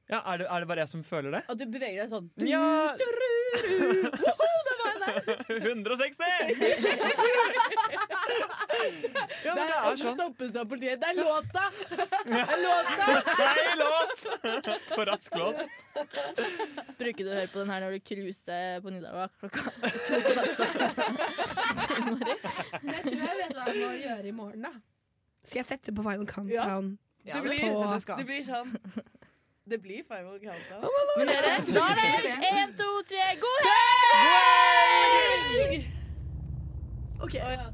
[0.07, 1.43] Ja, Er det, er det bare jeg som føler det?
[1.51, 2.31] At du beveger deg sånn.
[2.47, 2.95] Ja!
[5.07, 5.71] Woho, det var jeg der!
[5.71, 6.25] 160!
[9.45, 10.17] ja, men det er så sånn.
[10.19, 10.99] stoppes av politiet.
[11.03, 11.65] Det er låta!
[12.27, 13.05] Det er låta!
[13.41, 14.19] Feil låt!
[14.93, 15.61] For rask låt.
[16.99, 20.31] Bruker du å høre på den her når du cruiser på Nidarva klokka to på
[20.37, 20.65] natta?
[22.83, 24.73] Jeg tror jeg vet hva jeg må gjøre i morgen, da.
[25.47, 26.87] Skal jeg sette på Final Countdown?
[26.97, 26.97] Ja,
[27.27, 27.59] Ja, det blir,
[28.19, 28.71] det blir sånn
[29.71, 30.85] Det blir final countdown.
[31.19, 33.59] Men dere, da er det én, to, tre, god
[34.47, 35.87] helg!
[37.27, 37.41] Okay.
[37.41, 37.65] Å ja.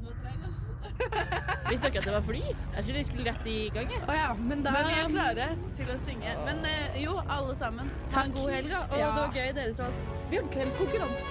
[1.69, 2.41] Visste dere at det var fly?
[2.47, 3.93] Jeg trodde de skulle rett i gang.
[4.07, 6.33] Oh, ja, men da Men vi er klare til å synge.
[6.47, 7.85] Men eh, jo, alle sammen.
[8.15, 8.81] Ha en god helg, da.
[8.89, 9.11] Og Ja.
[9.13, 9.85] det var gøy, dere som
[10.31, 11.27] Vi har glemt konkurranse.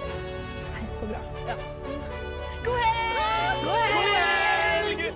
[0.71, 1.21] Nei, det går bra.
[2.63, 3.61] God helg!
[3.67, 5.13] God helg!